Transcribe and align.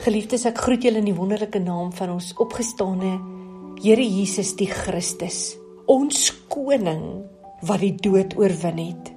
Geliefdes, 0.00 0.46
ek 0.48 0.62
groet 0.64 0.84
julle 0.86 1.02
in 1.02 1.10
die 1.10 1.16
wonderlike 1.16 1.60
naam 1.60 1.90
van 1.92 2.14
ons 2.14 2.30
opgestane 2.40 3.18
Here 3.84 4.00
Jesus 4.00 4.54
die 4.56 4.68
Christus, 4.70 5.58
ons 5.92 6.30
koning 6.48 7.02
wat 7.68 7.82
die 7.84 7.92
dood 8.00 8.32
oorwin 8.40 8.80
het. 8.80 9.10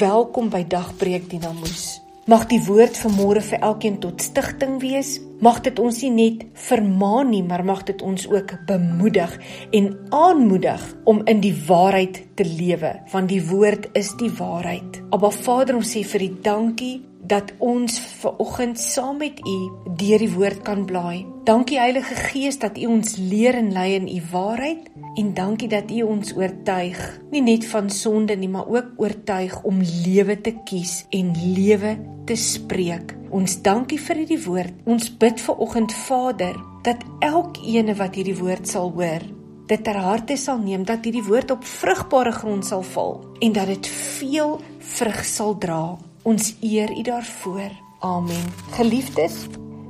Welkom 0.00 0.50
by 0.50 0.64
Dagbreek 0.66 1.28
Dinamoes. 1.30 2.00
Mag 2.26 2.48
die 2.50 2.58
woord 2.66 2.98
vanmôre 2.98 3.44
vir 3.46 3.62
elkeen 3.62 4.00
tot 4.02 4.26
stigting 4.26 4.80
wees. 4.82 5.20
Mag 5.38 5.60
dit 5.62 5.78
ons 5.78 5.94
nie 6.02 6.10
net 6.10 6.40
vermaan 6.58 7.28
nie, 7.30 7.44
maar 7.46 7.62
mag 7.62 7.84
dit 7.86 8.00
ons 8.02 8.24
ook 8.26 8.56
bemoedig 8.66 9.36
en 9.70 9.92
aanmoedig 10.10 10.82
om 11.06 11.20
in 11.30 11.38
die 11.44 11.54
waarheid 11.68 12.24
te 12.34 12.42
lewe, 12.42 12.96
want 13.12 13.30
die 13.30 13.44
woord 13.46 13.86
is 13.98 14.10
die 14.18 14.32
waarheid. 14.34 14.98
Abba 15.14 15.30
Vader, 15.30 15.78
ons 15.78 15.92
sê 15.94 16.02
vir 16.02 16.26
U 16.26 16.28
dankie 16.42 16.96
dat 17.28 17.52
ons 17.62 18.00
ver 18.00 18.34
oggend 18.42 18.80
saam 18.82 19.20
met 19.22 19.38
U 19.46 19.56
deur 20.00 20.24
die 20.24 20.32
woord 20.32 20.64
kan 20.66 20.82
blaai. 20.88 21.22
Dankie 21.46 21.78
Heilige 21.78 22.18
Gees 22.32 22.58
dat 22.58 22.78
U 22.80 22.88
ons 22.96 23.14
leer 23.22 23.60
en 23.60 23.70
lei 23.76 23.92
in 23.94 24.10
U 24.10 24.18
waarheid 24.32 24.90
en 25.22 25.32
dankie 25.38 25.70
dat 25.70 25.92
U 25.94 26.02
ons 26.16 26.34
oortuig, 26.34 26.98
nie 27.30 27.44
net 27.46 27.68
van 27.70 27.94
sonde 27.94 28.34
nie, 28.34 28.50
maar 28.50 28.66
ook 28.66 28.98
oortuig 28.98 29.54
om 29.62 29.78
lewe 29.86 30.40
te 30.42 30.56
kies 30.66 31.04
en 31.14 31.30
lewe 31.54 31.94
te 32.26 32.34
spreek. 32.34 33.14
Ons 33.30 33.58
dankie 33.60 33.98
vir 34.00 34.22
hierdie 34.22 34.40
woord. 34.40 34.76
Ons 34.88 35.10
bid 35.20 35.40
ver 35.44 35.58
oggend 35.60 35.92
Vader 35.92 36.56
dat 36.86 37.02
elkeen 37.20 37.92
wat 37.98 38.16
hierdie 38.16 38.36
woord 38.38 38.68
sal 38.70 38.92
hoor, 38.96 39.24
dit 39.68 39.82
ter 39.84 39.98
harte 40.00 40.38
sal 40.40 40.62
neem 40.62 40.86
dat 40.88 41.04
hierdie 41.04 41.24
woord 41.26 41.52
op 41.52 41.66
vrugbare 41.68 42.32
grond 42.32 42.64
sal 42.64 42.84
val 42.94 43.18
en 43.44 43.52
dat 43.52 43.68
dit 43.68 43.90
veel 43.92 44.56
vrug 44.94 45.20
sal 45.28 45.58
dra. 45.60 45.98
Ons 46.24 46.54
eer 46.64 46.92
U 46.92 47.02
daarvoor. 47.04 47.76
Amen. 48.00 48.48
Geliefdes, 48.78 49.44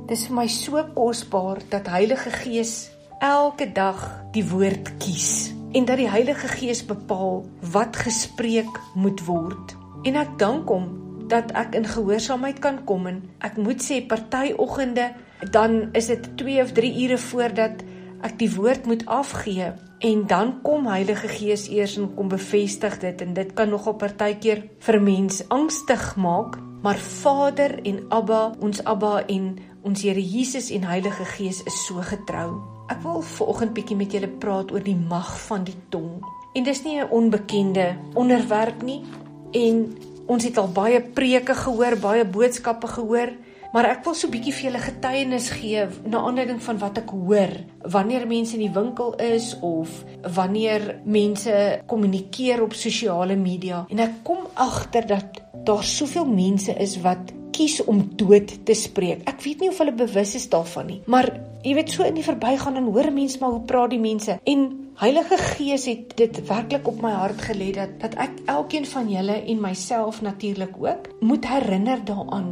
dis 0.09 0.25
vir 0.27 0.35
my 0.35 0.47
so 0.51 0.83
kosbaar 0.95 1.63
dat 1.71 1.87
Heilige 1.87 2.33
Gees 2.41 2.89
elke 3.23 3.69
dag 3.71 4.03
die 4.35 4.43
woord 4.49 4.97
kies 4.99 5.53
en 5.77 5.85
dat 5.85 6.01
die 6.01 6.09
Heilige 6.09 6.49
Gees 6.51 6.81
bepaal 6.83 7.45
wat 7.71 7.95
gespreek 8.03 8.81
moet 8.95 9.21
word. 9.27 9.77
En 10.03 10.19
ek 10.19 10.35
dank 10.41 10.67
hom 10.71 10.89
dat 11.29 11.51
ek 11.51 11.75
in 11.75 11.85
gehoorsaamheid 11.85 12.59
kan 12.59 12.83
kom 12.85 13.07
en 13.07 13.21
ek 13.39 13.57
moet 13.57 13.83
sê 13.83 14.01
party 14.01 14.53
oggende 14.57 15.11
dan 15.51 15.89
is 15.93 16.09
dit 16.11 16.31
2 16.41 16.61
of 16.63 16.73
3 16.73 16.95
ure 17.05 17.17
voordat 17.17 17.85
ek 18.21 18.39
die 18.41 18.51
woord 18.55 18.85
moet 18.85 19.05
afgee 19.05 19.71
En 19.99 20.27
dan 20.27 20.61
kom 20.61 20.87
Heilige 20.87 21.27
Gees 21.27 21.67
eers 21.67 21.97
en 21.97 22.13
kom 22.15 22.29
bevestig 22.31 22.97
dit 22.99 23.21
en 23.21 23.33
dit 23.35 23.49
kan 23.53 23.67
nogal 23.67 23.97
partykeer 23.99 24.61
vir 24.79 24.97
mens 25.03 25.41
angstig 25.51 26.15
maak, 26.15 26.55
maar 26.81 26.95
Vader 26.95 27.75
en 27.83 28.05
Abba, 28.07 28.53
ons 28.63 28.79
Abba 28.87 29.25
en 29.27 29.57
ons 29.83 30.01
Here 30.01 30.23
Jesus 30.23 30.69
en 30.71 30.87
Heilige 30.87 31.25
Gees 31.35 31.59
is 31.67 31.81
so 31.83 31.99
getrou. 31.99 32.61
Ek 32.87 33.03
wil 33.03 33.19
vanoggend 33.27 33.75
bietjie 33.75 33.97
met 33.99 34.15
julle 34.15 34.31
praat 34.39 34.71
oor 34.71 34.85
die 34.87 34.95
mag 34.95 35.33
van 35.49 35.67
die 35.67 35.75
tong. 35.91 36.23
En 36.55 36.63
dis 36.63 36.83
nie 36.87 36.95
'n 37.01 37.11
onbekende 37.11 37.97
onderwerp 38.15 38.81
nie 38.81 39.03
en 39.51 39.97
ons 40.29 40.45
het 40.45 40.57
al 40.61 40.69
baie 40.71 41.01
preke 41.01 41.55
gehoor, 41.57 41.97
baie 41.99 42.25
boodskappe 42.25 42.87
gehoor 42.87 43.33
Maar 43.69 43.85
ek 43.85 44.05
wil 44.05 44.15
so 44.17 44.27
'n 44.27 44.33
bietjie 44.33 44.53
vir 44.53 44.65
julle 44.65 44.81
getuienis 44.81 45.49
gee 45.53 45.81
na 46.09 46.23
aanleiding 46.25 46.61
van 46.61 46.77
wat 46.81 46.97
ek 46.97 47.09
hoor 47.09 47.51
wanneer 47.85 48.25
mense 48.27 48.53
in 48.57 48.65
die 48.65 48.73
winkel 48.73 49.13
is 49.15 49.57
of 49.61 49.89
wanneer 50.35 51.01
mense 51.05 51.81
kommunikeer 51.85 52.63
op 52.63 52.73
sosiale 52.73 53.35
media 53.35 53.85
en 53.89 53.99
ek 53.99 54.23
kom 54.23 54.47
agter 54.53 55.05
dat 55.05 55.41
daar 55.63 55.83
soveel 55.83 56.25
mense 56.25 56.73
is 56.73 56.97
wat 57.01 57.33
kies 57.51 57.83
om 57.83 58.09
dood 58.15 58.65
te 58.65 58.73
spreek. 58.73 59.21
Ek 59.29 59.41
weet 59.43 59.59
nie 59.59 59.69
of 59.69 59.77
hulle 59.77 59.93
bewus 59.93 60.35
is 60.35 60.49
daarvan 60.49 60.87
nie, 60.87 61.01
maar 61.05 61.29
jy 61.61 61.75
weet 61.75 61.89
so 61.89 62.03
in 62.03 62.15
die 62.15 62.23
verbygaan 62.23 62.75
en 62.75 62.89
hoor 62.89 63.11
mense 63.11 63.37
maar 63.39 63.51
hoe 63.51 63.65
praat 63.67 63.89
die 63.89 63.99
mense 63.99 64.39
en 64.43 64.88
Heilige 64.99 65.37
Gees 65.37 65.85
het 65.87 66.17
dit 66.19 66.39
werklik 66.47 66.87
op 66.91 66.97
my 66.99 67.13
hart 67.15 67.39
gelê 67.47 67.69
dat 67.71 67.93
dat 68.01 68.17
ek 68.19 68.41
elkeen 68.51 68.83
van 68.83 69.07
julle 69.07 69.37
en 69.47 69.61
myself 69.63 70.19
natuurlik 70.21 70.73
ook 70.75 71.07
moet 71.23 71.47
herinner 71.47 72.03
daaraan 72.03 72.49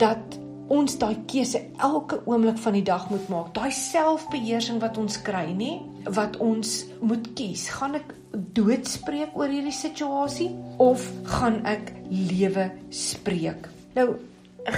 dat 0.00 0.38
ons 0.72 0.96
daai 0.98 1.18
keuse 1.28 1.60
elke 1.76 2.22
oomblik 2.24 2.56
van 2.64 2.72
die 2.72 2.82
dag 2.88 3.04
moet 3.10 3.28
maak. 3.28 3.52
Daai 3.52 3.68
selfbeheersing 3.68 4.80
wat 4.80 4.96
ons 4.96 5.20
kry, 5.28 5.44
nê, 5.52 5.76
wat 6.08 6.40
ons 6.40 6.72
moet 7.04 7.28
kies. 7.36 7.68
Gaan 7.76 8.00
ek 8.00 8.16
doodspreek 8.32 9.36
oor 9.36 9.52
hierdie 9.52 9.76
situasie 9.76 10.54
of 10.80 11.04
gaan 11.36 11.60
ek 11.68 11.92
lewe 12.08 12.70
spreek? 12.88 13.68
Nou, 13.92 14.14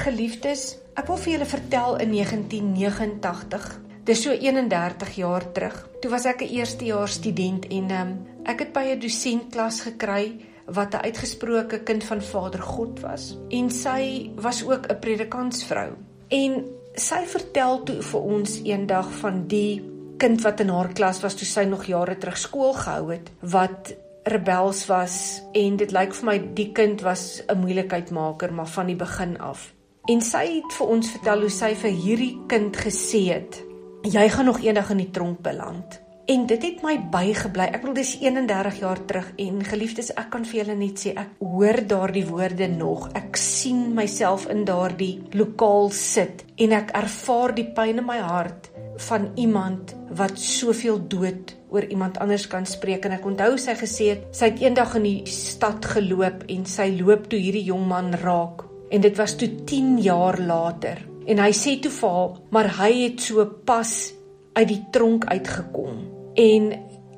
geliefdes, 0.02 0.72
ek 0.98 1.06
wil 1.06 1.22
vir 1.22 1.36
julle 1.36 1.52
vertel 1.54 2.00
in 2.02 2.16
1989 2.18 3.85
Dis 4.06 4.20
so 4.22 4.30
31 4.30 5.16
jaar 5.18 5.42
terug. 5.52 5.74
Toe 6.00 6.10
was 6.10 6.24
ek 6.30 6.42
'n 6.42 6.54
eerstejaars 6.54 7.12
student 7.12 7.66
en 7.66 7.90
um, 7.90 8.10
ek 8.44 8.58
het 8.58 8.72
by 8.72 8.84
'n 8.94 9.00
dosentklas 9.00 9.80
gekry 9.80 10.38
wat 10.66 10.94
'n 10.94 11.04
uitgesproke 11.04 11.82
kind 11.82 12.04
van 12.04 12.22
Vader 12.22 12.62
God 12.62 13.00
was. 13.00 13.36
En 13.50 13.70
sy 13.70 14.30
was 14.36 14.62
ook 14.62 14.86
'n 14.86 14.98
predikantsvrou. 14.98 15.90
En 16.28 16.64
sy 16.94 17.26
vertel 17.26 17.82
toe 17.82 18.02
vir 18.02 18.20
ons 18.20 18.62
eendag 18.62 19.10
van 19.12 19.46
die 19.46 19.82
kind 20.16 20.40
wat 20.42 20.60
in 20.60 20.68
haar 20.68 20.92
klas 20.92 21.20
was 21.20 21.34
toe 21.34 21.46
sy 21.46 21.64
nog 21.64 21.84
jare 21.84 22.16
terug 22.18 22.38
skool 22.38 22.72
gehou 22.72 23.10
het 23.12 23.30
wat 23.40 23.96
rebels 24.24 24.86
was 24.86 25.42
en 25.52 25.76
dit 25.76 25.92
lyk 25.92 26.14
vir 26.14 26.24
my 26.24 26.38
die 26.54 26.72
kind 26.72 27.00
was 27.00 27.42
'n 27.48 27.58
moeilikheidmaker 27.58 28.52
maar 28.52 28.68
van 28.68 28.86
die 28.86 28.96
begin 28.96 29.38
af. 29.38 29.74
En 30.08 30.20
sy 30.20 30.62
het 30.62 30.72
vir 30.72 30.86
ons 30.86 31.10
vertel 31.10 31.40
hoe 31.40 31.50
sy 31.50 31.74
vir 31.74 31.90
hierdie 31.90 32.38
kind 32.46 32.76
gesê 32.76 33.34
het 33.34 33.65
jy 34.06 34.28
gaan 34.30 34.50
nog 34.50 34.62
eendag 34.62 34.90
in 34.94 35.04
die 35.04 35.10
tronk 35.10 35.42
beland 35.42 36.00
En 36.26 36.46
dit 36.50 36.62
het 36.62 36.80
my 36.82 36.96
bygebly. 37.06 37.68
Ek 37.70 37.84
bedoel 37.84 38.00
dis 38.00 38.16
31 38.18 38.80
jaar 38.80 38.98
terug 39.06 39.28
en 39.38 39.60
geliefdes, 39.62 40.08
ek 40.18 40.32
kan 40.32 40.42
vir 40.42 40.58
julle 40.58 40.74
net 40.74 40.98
sê 40.98 41.12
ek 41.14 41.36
hoor 41.38 41.78
daardie 41.86 42.24
woorde 42.26 42.66
nog. 42.66 43.04
Ek 43.14 43.38
sien 43.38 43.92
myself 43.94 44.48
in 44.50 44.64
daardie 44.66 45.20
lokaal 45.38 45.92
sit 45.94 46.42
en 46.58 46.74
ek 46.74 46.90
ervaar 46.98 47.54
die 47.54 47.68
pyn 47.78 48.02
in 48.02 48.08
my 48.08 48.18
hart 48.18 48.72
van 49.06 49.30
iemand 49.38 49.94
wat 50.18 50.34
soveel 50.40 50.98
dood 51.06 51.54
oor 51.70 51.86
iemand 51.86 52.18
anders 52.18 52.48
kan 52.50 52.66
spreek 52.66 53.06
en 53.06 53.14
ek 53.20 53.26
onthou 53.28 53.54
sy 53.60 53.76
gesê 53.78 54.12
het 54.14 54.28
sy 54.34 54.50
het 54.50 54.62
eendag 54.64 54.96
in 54.98 55.06
die 55.06 55.30
stad 55.30 55.84
geloop 55.94 56.46
en 56.50 56.64
sy 56.66 56.88
loop 56.96 57.28
toe 57.30 57.38
hierdie 57.38 57.66
jong 57.68 57.84
man 57.90 58.14
raak 58.22 58.64
en 58.90 59.04
dit 59.04 59.20
was 59.20 59.36
toe 59.36 59.50
10 59.68 59.98
jaar 60.06 60.40
later 60.40 61.04
en 61.26 61.38
hy 61.38 61.52
sê 61.52 61.78
toe 61.80 61.92
vir 62.00 62.10
haar 62.18 62.36
maar 62.50 62.68
hy 62.80 62.92
het 63.04 63.20
so 63.20 63.46
pas 63.64 64.12
uit 64.56 64.68
die 64.68 64.82
tronk 64.92 65.26
uitgekom 65.26 66.16
En 66.36 66.72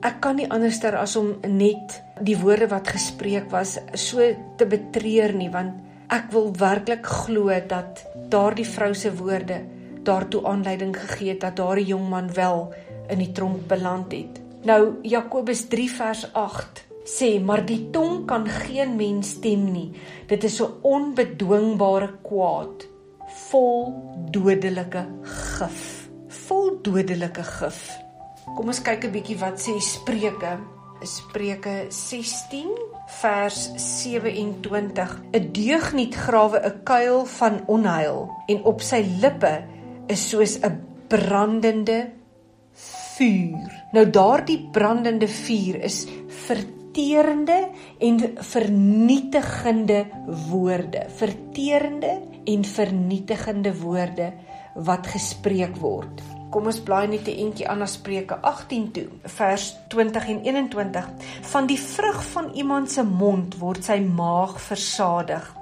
ek 0.06 0.20
kan 0.22 0.38
nie 0.38 0.46
anderster 0.46 0.94
as 0.94 1.16
om 1.18 1.32
net 1.50 1.96
die 2.22 2.36
woorde 2.38 2.68
wat 2.70 2.90
gespreek 2.94 3.48
was 3.50 3.76
so 3.98 4.22
te 4.58 4.66
betreur 4.70 5.34
nie 5.34 5.50
want 5.50 6.14
ek 6.14 6.30
wil 6.32 6.52
werklik 6.54 7.06
glo 7.06 7.50
dat 7.70 8.04
daardie 8.30 8.66
vrou 8.66 8.92
se 8.94 9.10
woorde 9.18 9.58
daartoe 10.06 10.44
aanleiding 10.46 10.94
gegee 10.96 11.32
het 11.34 11.42
dat 11.42 11.58
daardie 11.58 11.90
jong 11.90 12.06
man 12.12 12.30
wel 12.36 12.68
in 13.10 13.18
die 13.18 13.32
tronk 13.34 13.66
beland 13.68 14.14
het. 14.14 14.38
Nou 14.64 15.00
Jakobus 15.02 15.66
3 15.72 15.90
vers 15.90 16.22
8 16.32 16.84
sê 17.08 17.34
maar 17.42 17.64
die 17.66 17.90
tong 17.90 18.22
kan 18.28 18.46
geen 18.46 18.94
mens 18.96 19.34
stem 19.40 19.66
nie. 19.72 19.90
Dit 20.28 20.44
is 20.44 20.60
'n 20.62 20.78
onbedwingbare 20.82 22.12
kwaad 22.22 22.86
vol 23.50 23.92
dodelike 24.30 25.04
gif. 25.24 26.08
Vol 26.48 26.78
dodelike 26.82 27.42
gif. 27.42 27.80
Kom 28.56 28.68
ons 28.68 28.80
kyk 28.80 29.04
'n 29.04 29.12
bietjie 29.12 29.38
wat 29.38 29.60
sê 29.60 29.78
Spreuke. 29.80 30.58
Spreuke 31.04 31.86
16 31.90 32.68
vers 33.20 33.70
27. 33.76 35.22
'n 35.32 35.52
Deugniet 35.52 36.14
grawe 36.14 36.58
'n 36.58 36.82
kuil 36.84 37.24
van 37.24 37.62
onheil 37.66 38.28
en 38.48 38.64
op 38.64 38.80
sy 38.80 39.04
lippe 39.20 39.64
is 40.08 40.28
soos 40.28 40.58
'n 40.62 40.80
brandende 41.08 42.10
vuur. 43.18 43.70
Nou 43.92 44.10
daardie 44.10 44.68
brandende 44.72 45.28
vuur 45.28 45.80
is 45.82 46.06
verterende 46.26 47.68
en 47.98 48.20
vernietigende 48.36 50.06
woorde. 50.50 51.06
Verterende 51.16 52.20
en 52.48 52.64
vernietigende 52.64 53.74
woorde 53.80 54.32
wat 54.88 55.06
gespreek 55.12 55.76
word. 55.82 56.22
Kom 56.48 56.68
ons 56.70 56.80
blaai 56.80 57.08
net 57.08 57.28
'n 57.28 57.40
entjie 57.44 57.68
aan 57.68 57.78
na 57.78 57.86
Spreuke 57.86 58.38
18 58.40 58.92
toe, 58.92 59.08
vers 59.24 59.76
20 59.88 60.28
en 60.28 60.40
21. 60.44 61.10
Van 61.42 61.66
die 61.66 61.80
vrug 61.80 62.24
van 62.24 62.50
iemand 62.54 62.90
se 62.90 63.02
mond 63.02 63.58
word 63.58 63.84
sy 63.84 64.00
maag 64.00 64.60
versadig. 64.60 65.54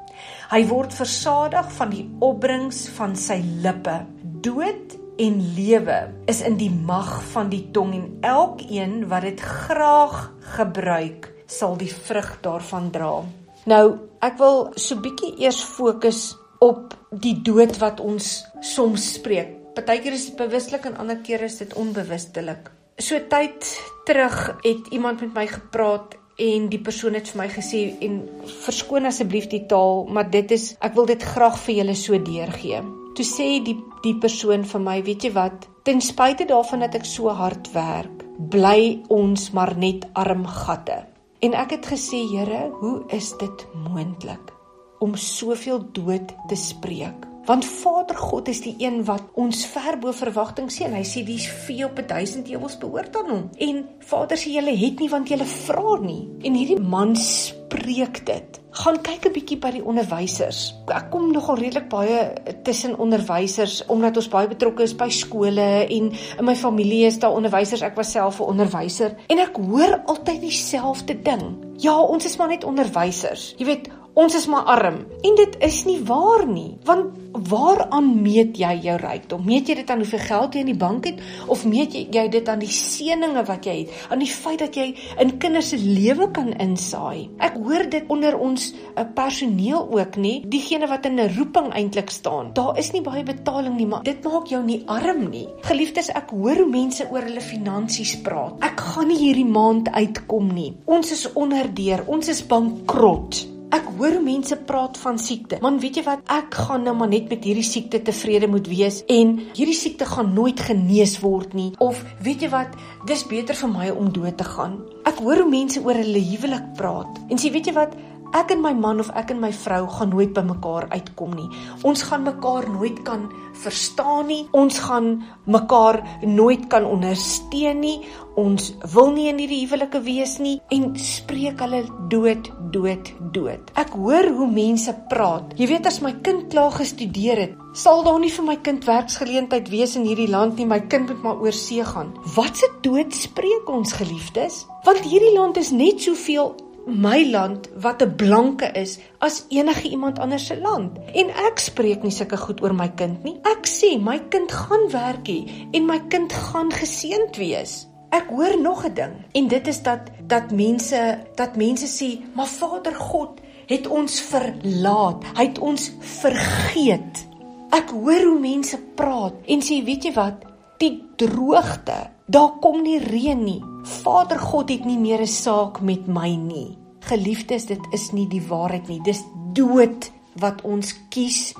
Hy 0.50 0.66
word 0.66 0.94
versadig 0.94 1.72
van 1.72 1.90
die 1.90 2.06
opbrengs 2.18 2.88
van 2.88 3.16
sy 3.16 3.42
lippe. 3.62 4.06
Dood 4.40 4.96
en 5.18 5.54
lewe 5.56 6.12
is 6.26 6.40
in 6.40 6.56
die 6.56 6.70
mag 6.70 7.22
van 7.32 7.48
die 7.48 7.70
tong 7.72 7.94
en 7.94 8.18
elkeen 8.20 9.08
wat 9.08 9.22
dit 9.22 9.40
graag 9.40 10.32
gebruik, 10.56 11.32
sal 11.46 11.76
die 11.76 11.92
vrug 11.92 12.38
daarvan 12.40 12.90
dra. 12.90 13.24
Nou, 13.66 13.98
ek 14.20 14.38
wil 14.38 14.70
so 14.76 15.00
bietjie 15.02 15.34
eers 15.42 15.62
fokus 15.64 16.36
op 16.58 16.94
die 17.10 17.36
dood 17.42 17.78
wat 17.82 18.00
ons 18.00 18.44
soms 18.64 19.12
spreek. 19.18 19.54
Partykeer 19.76 20.14
is 20.16 20.30
dit 20.30 20.38
bewuslik 20.38 20.86
en 20.88 20.96
ander 21.00 21.18
kere 21.24 21.50
is 21.50 21.58
dit 21.60 21.74
onbewustelik. 21.76 22.70
So 22.96 23.18
tyd 23.28 23.66
terug 24.08 24.36
het 24.64 24.88
iemand 24.96 25.20
met 25.20 25.34
my 25.34 25.44
gepraat 25.50 26.16
en 26.40 26.68
die 26.72 26.80
persoon 26.80 27.16
het 27.16 27.28
vir 27.32 27.42
my 27.42 27.48
gesê 27.52 27.80
en 28.04 28.22
verskoon 28.64 29.08
asseblief 29.08 29.48
die 29.52 29.64
taal, 29.68 30.04
maar 30.08 30.30
dit 30.32 30.52
is 30.56 30.70
ek 30.84 30.96
wil 30.96 31.08
dit 31.08 31.22
graag 31.34 31.58
vir 31.66 31.80
julle 31.80 31.96
so 31.96 32.20
deurgee. 32.30 32.80
Toe 33.16 33.24
sê 33.24 33.48
die 33.64 33.76
die 34.04 34.16
persoon 34.22 34.64
vir 34.68 34.82
my, 34.84 34.98
weet 35.02 35.24
jy 35.26 35.32
wat, 35.34 35.66
ten 35.88 36.00
spyte 36.04 36.46
daarvan 36.48 36.84
dat 36.84 36.94
ek 37.00 37.08
so 37.08 37.32
hard 37.32 37.72
werk, 37.74 38.24
bly 38.52 39.02
ons 39.12 39.48
maar 39.56 39.74
net 39.76 40.06
arm 40.14 40.44
gatte. 40.46 41.02
En 41.42 41.56
ek 41.56 41.78
het 41.78 41.94
gesê, 41.96 42.22
Here, 42.30 42.68
hoe 42.80 43.00
is 43.16 43.32
dit 43.40 43.66
moontlik 43.88 44.55
om 44.98 45.16
soveel 45.16 45.82
dood 45.92 46.34
te 46.48 46.56
spreek? 46.56 47.26
Want 47.46 47.64
Vader 47.64 48.16
God 48.18 48.48
is 48.50 48.58
die 48.64 48.74
een 48.82 49.04
wat 49.06 49.22
ons 49.38 49.60
ver 49.70 49.94
bo 50.02 50.10
verwagting 50.10 50.66
sien. 50.72 50.96
Hy 50.96 51.04
sê 51.06 51.22
dis 51.22 51.44
vee 51.62 51.84
op 51.86 52.00
1000 52.00 52.48
hemels 52.50 52.74
behoort 52.82 53.14
aan 53.20 53.28
hom. 53.30 53.44
En 53.62 53.84
Vader 54.02 54.40
sê 54.40 54.50
julle 54.56 54.74
het 54.74 54.98
nie 54.98 55.06
want 55.12 55.30
julle 55.30 55.46
vra 55.46 55.92
nie. 56.02 56.24
En 56.42 56.56
hierdie 56.58 56.80
man 56.82 57.14
spreek 57.14 58.24
dit. 58.26 58.58
Gaan 58.82 58.98
kyk 58.98 59.28
'n 59.28 59.32
bietjie 59.32 59.58
by 59.62 59.70
die 59.76 59.84
onderwysers. 59.84 60.74
Ek 60.90 61.06
kom 61.10 61.30
nogal 61.32 61.56
redelik 61.62 61.88
baie 61.88 62.34
tussen 62.64 62.98
onderwysers 62.98 63.84
omdat 63.86 64.16
ons 64.16 64.28
baie 64.28 64.48
betrokke 64.48 64.82
is 64.82 64.96
by 64.96 65.08
skole 65.08 65.86
en 65.86 66.10
in 66.38 66.44
my 66.44 66.56
familie 66.56 67.06
is 67.06 67.18
daar 67.18 67.32
onderwysers. 67.32 67.82
Ek 67.82 67.96
was 67.96 68.10
self 68.10 68.40
'n 68.40 68.50
onderwyser 68.58 69.14
en 69.28 69.38
ek 69.38 69.56
hoor 69.56 70.02
altyd 70.06 70.40
dieselfde 70.40 71.22
ding. 71.22 71.62
Ja, 71.78 72.00
ons 72.00 72.24
is 72.24 72.36
maar 72.36 72.48
net 72.48 72.64
onderwysers. 72.64 73.54
Jy 73.56 73.64
weet, 73.64 73.88
ons 74.16 74.34
is 74.34 74.46
maar 74.48 74.64
arm. 74.72 75.02
En 75.20 75.34
dit 75.36 75.56
is 75.60 75.82
nie 75.84 75.98
waar 76.08 76.46
nie, 76.48 76.78
want 76.88 77.12
waaraan 77.50 78.08
meet 78.22 78.56
jy 78.56 78.72
jou 78.86 78.94
rykdom? 79.00 79.42
Meet 79.44 79.68
jy 79.68 79.74
dit 79.82 79.90
aan 79.92 80.00
hoeveel 80.00 80.22
geld 80.24 80.54
jy 80.56 80.62
in 80.64 80.70
die 80.70 80.78
bank 80.80 81.08
het 81.08 81.18
of 81.52 81.64
meet 81.68 81.92
jy 81.94 82.24
dit 82.32 82.48
aan 82.48 82.62
die 82.62 82.70
seëninge 82.72 83.42
wat 83.48 83.66
jy 83.68 83.74
het, 83.82 83.96
aan 84.08 84.22
die 84.22 84.30
feit 84.30 84.62
dat 84.62 84.76
jy 84.78 84.86
in 85.20 85.34
kinders 85.42 85.68
se 85.74 85.78
lewe 85.80 86.30
kan 86.32 86.48
insaai? 86.62 87.28
Ek 87.44 87.58
hoor 87.60 87.84
dit 87.92 88.08
onder 88.12 88.38
ons 88.40 88.70
uh, 88.72 89.04
personeel 89.18 89.84
ook 89.98 90.16
nie, 90.22 90.36
diegene 90.48 90.88
wat 90.88 91.04
in 91.10 91.20
'n 91.20 91.34
roeping 91.36 91.68
eintlik 91.76 92.10
staan. 92.10 92.54
Daar 92.56 92.78
is 92.78 92.92
nie 92.92 93.02
baie 93.02 93.22
betaling 93.22 93.76
nie, 93.76 93.86
maar 93.86 94.02
dit 94.02 94.24
maak 94.24 94.46
jou 94.48 94.62
nie 94.64 94.82
arm 94.86 95.28
nie. 95.30 95.48
Geliefdes, 95.60 96.08
ek 96.08 96.30
hoor 96.30 96.56
hoe 96.56 96.70
mense 96.70 97.04
oor 97.10 97.22
hulle 97.22 97.40
finansies 97.40 98.16
praat. 98.22 98.56
Ek 98.64 98.80
gaan 98.80 99.08
nie 99.08 99.18
hierdie 99.18 99.44
maand 99.44 99.92
uitkom 99.92 100.54
nie. 100.54 100.72
Ons 100.86 101.12
is 101.12 101.32
onderdeur, 101.32 102.04
ons 102.06 102.28
is 102.28 102.46
bankrot. 102.46 103.55
Ek 103.76 103.90
hoor 103.98 104.14
mense 104.24 104.56
praat 104.64 104.96
van 105.02 105.18
siekte. 105.20 105.58
Man, 105.60 105.76
weet 105.82 105.98
jy 105.98 106.02
wat? 106.06 106.22
Ek 106.32 106.54
gaan 106.64 106.86
nou 106.86 106.94
maar 106.96 107.10
net 107.12 107.26
met 107.28 107.44
hierdie 107.44 107.64
siekte 107.66 107.98
tevrede 108.06 108.48
moet 108.48 108.70
wees 108.72 109.02
en 109.12 109.34
hierdie 109.58 109.76
siekte 109.76 110.06
gaan 110.08 110.30
nooit 110.32 110.62
genees 110.64 111.18
word 111.20 111.52
nie. 111.58 111.66
Of 111.84 112.00
weet 112.24 112.46
jy 112.46 112.48
wat? 112.54 112.72
Dis 113.10 113.26
beter 113.28 113.58
vir 113.58 113.72
my 113.74 113.90
om 113.92 114.08
dood 114.14 114.38
te 114.40 114.46
gaan. 114.48 114.78
Ek 115.04 115.20
hoor 115.20 115.42
hoe 115.42 115.50
mense 115.50 115.82
oor 115.84 116.00
hulle 116.00 116.22
huwelik 116.30 116.70
praat. 116.78 117.20
En 117.28 117.36
sê, 117.42 117.52
weet 117.52 117.68
jy 117.68 117.76
wat? 117.76 117.92
Ek 118.34 118.50
en 118.50 118.62
my 118.64 118.72
man 118.74 119.00
of 119.00 119.10
ek 119.14 119.30
en 119.34 119.40
my 119.40 119.52
vrou 119.54 119.84
gaan 119.90 120.10
nooit 120.10 120.32
by 120.34 120.42
mekaar 120.46 120.88
uitkom 120.90 121.34
nie. 121.38 121.46
Ons 121.86 122.02
gaan 122.08 122.24
mekaar 122.26 122.66
nooit 122.72 122.98
kan 123.06 123.28
verstaan 123.56 124.26
nie. 124.30 124.46
Ons 124.56 124.80
gaan 124.82 125.22
mekaar 125.46 126.02
nooit 126.26 126.66
kan 126.72 126.84
ondersteun 126.88 127.80
nie. 127.80 128.00
Ons 128.36 128.74
wil 128.92 129.12
nie 129.14 129.28
in 129.30 129.38
hierdie 129.40 129.62
huwelike 129.62 130.02
wees 130.04 130.36
nie 130.42 130.58
en 130.74 130.90
spreek 131.00 131.62
hulle 131.64 131.84
dood, 132.12 132.50
dood, 132.74 133.12
dood. 133.32 133.70
Ek 133.80 133.94
hoor 133.96 134.28
hoe 134.36 134.50
mense 134.50 134.92
praat. 135.08 135.54
Jy 135.56 135.70
weet 135.70 135.88
as 135.88 136.02
my 136.04 136.12
kind 136.26 136.50
klaar 136.52 136.74
gestudeer 136.76 137.40
het, 137.46 137.56
sal 137.76 138.04
daar 138.04 138.20
nie 138.20 138.32
vir 138.32 138.44
my 138.44 138.58
kind 138.66 138.84
werksgeleentheid 138.84 139.72
wees 139.72 139.96
in 139.96 140.04
hierdie 140.08 140.28
land 140.32 140.60
nie. 140.60 140.68
My 140.68 140.82
kind 140.84 141.08
moet 141.12 141.24
maar 141.24 141.40
oor 141.40 141.56
see 141.56 141.84
gaan. 141.84 142.12
Wat 142.36 142.60
se 142.60 142.68
dood 142.84 143.16
spreek 143.16 143.72
ons 143.72 143.96
geliefdes? 143.96 144.64
Want 144.84 145.08
hierdie 145.08 145.32
land 145.38 145.56
is 145.56 145.72
net 145.72 146.04
soveel 146.04 146.52
my 146.86 147.30
land 147.30 147.68
wat 147.82 148.02
'n 148.02 148.14
blanke 148.16 148.70
is 148.72 148.98
as 149.18 149.44
enige 149.48 149.88
iemand 149.88 150.18
anders 150.18 150.46
se 150.46 150.60
land. 150.60 150.98
En 151.12 151.28
ek 151.28 151.58
spreek 151.58 152.02
nie 152.02 152.10
sulke 152.10 152.36
goed 152.36 152.62
oor 152.62 152.74
my 152.74 152.88
kind 152.88 153.24
nie. 153.24 153.38
Ek 153.42 153.66
sê 153.66 154.00
my 154.00 154.18
kind 154.28 154.52
gaan 154.52 154.90
werk 154.90 155.26
hê 155.26 155.50
en 155.72 155.86
my 155.86 155.98
kind 156.08 156.32
gaan 156.32 156.72
geseënd 156.72 157.36
wees. 157.36 157.88
Ek 158.10 158.28
hoor 158.28 158.60
nog 158.60 158.84
'n 158.86 158.94
ding 158.94 159.14
en 159.32 159.48
dit 159.48 159.66
is 159.66 159.82
dat 159.82 160.00
dat 160.26 160.50
mense 160.50 161.18
dat 161.34 161.56
mense 161.56 161.86
sê, 161.86 162.22
"Maar 162.34 162.46
Vader 162.46 162.94
God 162.94 163.40
het 163.66 163.86
ons 163.86 164.20
verlaat. 164.20 165.24
Hy 165.34 165.44
het 165.44 165.58
ons 165.58 165.92
vergeet." 165.98 167.26
Ek 167.70 167.90
hoor 167.90 168.24
hoe 168.24 168.40
mense 168.40 168.78
praat 168.94 169.34
en 169.46 169.60
sê, 169.60 169.84
"Weet 169.84 170.04
jy 170.04 170.12
wat? 170.12 170.55
Die 170.78 171.02
droogte, 171.16 172.10
daar 172.26 172.58
kom 172.60 172.82
nie 172.84 172.98
reën 173.00 173.38
nie. 173.40 173.62
Vader 174.02 174.38
God 174.38 174.70
het 174.70 174.84
nie 174.84 174.98
meer 174.98 175.20
'n 175.20 175.26
saak 175.26 175.80
met 175.80 176.06
my 176.06 176.34
nie. 176.36 176.76
Geliefdes, 177.00 177.66
dit 177.66 177.80
is 177.92 178.12
nie 178.12 178.28
die 178.28 178.42
waarheid 178.42 178.88
nie. 178.88 179.00
Dis 179.00 179.24
dood 179.52 180.10
wat 180.34 180.62
ons 180.62 180.94
kies 181.08 181.54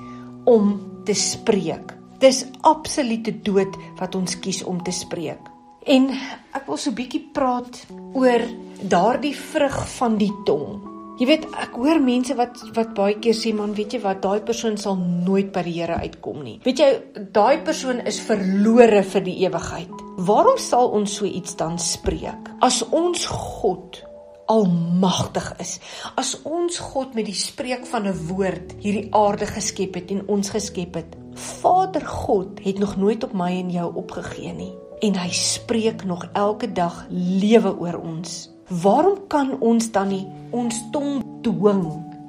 om 0.45 0.81
te 1.05 1.15
spreek. 1.15 1.95
Dis 2.19 2.45
absolute 2.61 3.43
dood 3.43 3.77
wat 3.99 4.15
ons 4.15 4.39
kies 4.39 4.63
om 4.65 4.83
te 4.83 4.91
spreek. 4.91 5.41
En 5.87 6.11
ek 6.53 6.67
wil 6.67 6.77
so 6.77 6.91
'n 6.91 6.95
bietjie 6.95 7.29
praat 7.33 7.87
oor 8.13 8.43
daardie 8.83 9.37
vrug 9.37 9.89
van 9.89 10.17
die 10.17 10.33
tong. 10.45 10.96
Jy 11.17 11.27
weet, 11.31 11.47
ek 11.57 11.77
hoor 11.81 12.01
mense 12.05 12.35
wat 12.37 12.61
wat 12.77 12.91
baie 12.97 13.15
keer 13.25 13.37
sê 13.37 13.55
man, 13.57 13.73
weet 13.77 13.97
jy 13.97 14.01
wat, 14.03 14.21
daai 14.25 14.43
persoon 14.45 14.77
sal 14.77 14.99
nooit 15.01 15.49
by 15.55 15.63
die 15.65 15.77
Here 15.79 15.97
uitkom 16.03 16.43
nie. 16.45 16.59
Weet 16.65 16.83
jy, 16.83 16.91
daai 17.33 17.63
persoon 17.65 18.03
is 18.05 18.21
verlore 18.21 19.01
vir 19.15 19.25
die 19.25 19.39
ewigheid. 19.47 20.05
Waarom 20.29 20.61
sal 20.61 20.93
ons 20.97 21.17
so 21.17 21.29
iets 21.29 21.57
dan 21.57 21.79
spreek? 21.81 22.53
As 22.61 22.83
ons 22.91 23.25
God 23.33 24.03
almagtig 24.47 25.49
is. 25.61 25.77
As 26.21 26.37
ons 26.47 26.79
God 26.93 27.17
met 27.19 27.27
die 27.27 27.37
spreek 27.37 27.87
van 27.87 28.07
'n 28.07 28.17
woord 28.29 28.77
hierdie 28.85 29.09
aarde 29.11 29.47
geskep 29.47 29.95
het 29.95 30.11
en 30.11 30.29
ons 30.29 30.51
geskep 30.51 30.95
het. 30.95 31.17
Vader 31.35 32.05
God 32.07 32.61
het 32.65 32.79
nog 32.79 32.97
nooit 32.97 33.25
op 33.25 33.33
my 33.33 33.51
en 33.61 33.71
jou 33.71 33.95
opgegee 33.95 34.53
nie 34.53 34.75
en 35.03 35.15
hy 35.15 35.31
spreek 35.31 36.05
nog 36.05 36.25
elke 36.33 36.73
dag 36.73 37.07
lewe 37.11 37.77
oor 37.79 38.01
ons. 38.01 38.56
Waarom 38.67 39.29
kan 39.31 39.53
ons 39.63 39.93
dan 39.95 40.09
nie 40.11 40.25
ons 40.51 40.75
tong 40.91 41.21
dwing 41.47 41.85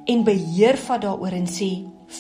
en 0.06 0.20
beheer 0.24 0.78
vat 0.78 1.02
daaroor 1.02 1.34
en 1.34 1.48
sê 1.50 1.70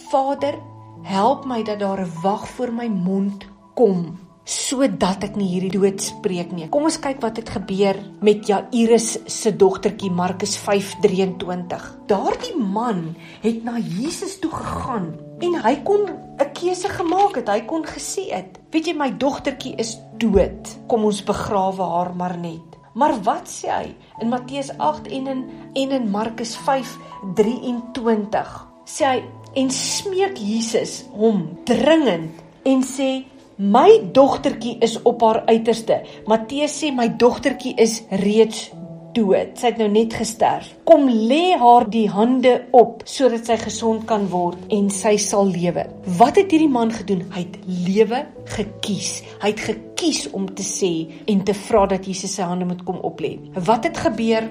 Vader, 0.09 0.57
help 1.05 1.45
my 1.45 1.61
dat 1.63 1.79
daar 1.79 2.01
'n 2.01 2.11
wag 2.23 2.47
voor 2.49 2.71
my 2.73 2.87
mond 2.87 3.45
kom 3.75 4.17
sodat 4.47 5.23
ek 5.23 5.35
nie 5.35 5.47
hierdie 5.51 5.75
dood 5.75 6.01
spreek 6.01 6.51
nie. 6.55 6.69
Kom 6.71 6.87
ons 6.87 6.97
kyk 6.97 7.21
wat 7.21 7.37
het 7.37 7.49
gebeur 7.49 7.99
met 8.23 8.47
Jairus 8.47 9.19
se 9.27 9.51
dogtertjie 9.51 10.09
Markus 10.09 10.57
5:23. 10.57 12.07
Daardie 12.07 12.55
man 12.55 13.15
het 13.43 13.63
na 13.63 13.77
Jesus 13.77 14.39
toe 14.39 14.51
gegaan 14.51 15.13
en 15.39 15.53
hy 15.63 15.75
kon 15.83 16.07
'n 16.39 16.53
keuse 16.53 16.89
gemaak 16.89 17.35
het. 17.35 17.49
Hy 17.49 17.61
kon 17.61 17.83
gesê 17.83 18.31
het, 18.31 18.59
"Weet 18.71 18.87
jy 18.87 18.93
my 18.93 19.11
dogtertjie 19.17 19.75
is 19.75 19.99
dood. 20.17 20.77
Kom 20.87 21.03
ons 21.03 21.23
begrawe 21.23 21.83
haar 21.83 22.15
maar 22.15 22.37
net." 22.37 22.76
Maar 22.97 23.13
wat 23.21 23.45
sê 23.45 23.69
hy 23.69 23.89
in 24.23 24.31
Matteus 24.33 24.71
8 24.81 25.07
en 25.13 25.27
in 25.33 25.41
en 25.77 25.91
in 25.99 26.09
Markus 26.09 26.55
5:23? 26.65 28.53
Sê 28.89 29.05
hy 29.05 29.19
en 29.61 29.69
smeek 29.69 30.37
Jesus 30.41 31.03
hom 31.13 31.43
dringend 31.69 32.41
en 32.65 32.81
sê 32.83 33.11
My 33.57 33.89
dogtertjie 34.13 34.75
is 34.85 34.99
op 35.01 35.23
haar 35.25 35.39
uiterste. 35.49 36.03
Matteus 36.29 36.75
sê 36.77 36.91
my 36.93 37.07
dogtertjie 37.17 37.73
is 37.81 38.03
reeds 38.21 38.67
dood. 39.17 39.57
Sy 39.57 39.71
het 39.71 39.81
nou 39.81 39.89
net 39.91 40.15
gesterf. 40.17 40.69
Kom 40.87 41.09
lê 41.09 41.57
haar 41.59 41.87
die 41.91 42.07
hande 42.11 42.53
op 42.77 43.03
sodat 43.09 43.49
sy 43.49 43.57
gesond 43.61 44.05
kan 44.09 44.27
word 44.31 44.71
en 44.73 44.91
sy 44.93 45.15
sal 45.21 45.49
lewe. 45.49 45.87
Wat 46.19 46.39
het 46.39 46.53
hierdie 46.53 46.71
man 46.71 46.93
gedoen? 46.93 47.25
Hy 47.33 47.43
het 47.45 47.57
lewe 47.65 48.23
gekies. 48.53 49.19
Hy 49.41 49.51
het 49.53 49.65
gekies 49.71 50.27
om 50.37 50.47
te 50.53 50.65
sê 50.65 50.93
en 51.27 51.43
te 51.47 51.57
vra 51.67 51.85
dat 51.97 52.07
Jesus 52.07 52.37
sy 52.37 52.47
hande 52.47 52.69
moet 52.69 52.85
kom 52.87 53.01
oplê. 53.07 53.35
Wat 53.57 53.89
het 53.89 53.99
gebeur 54.07 54.47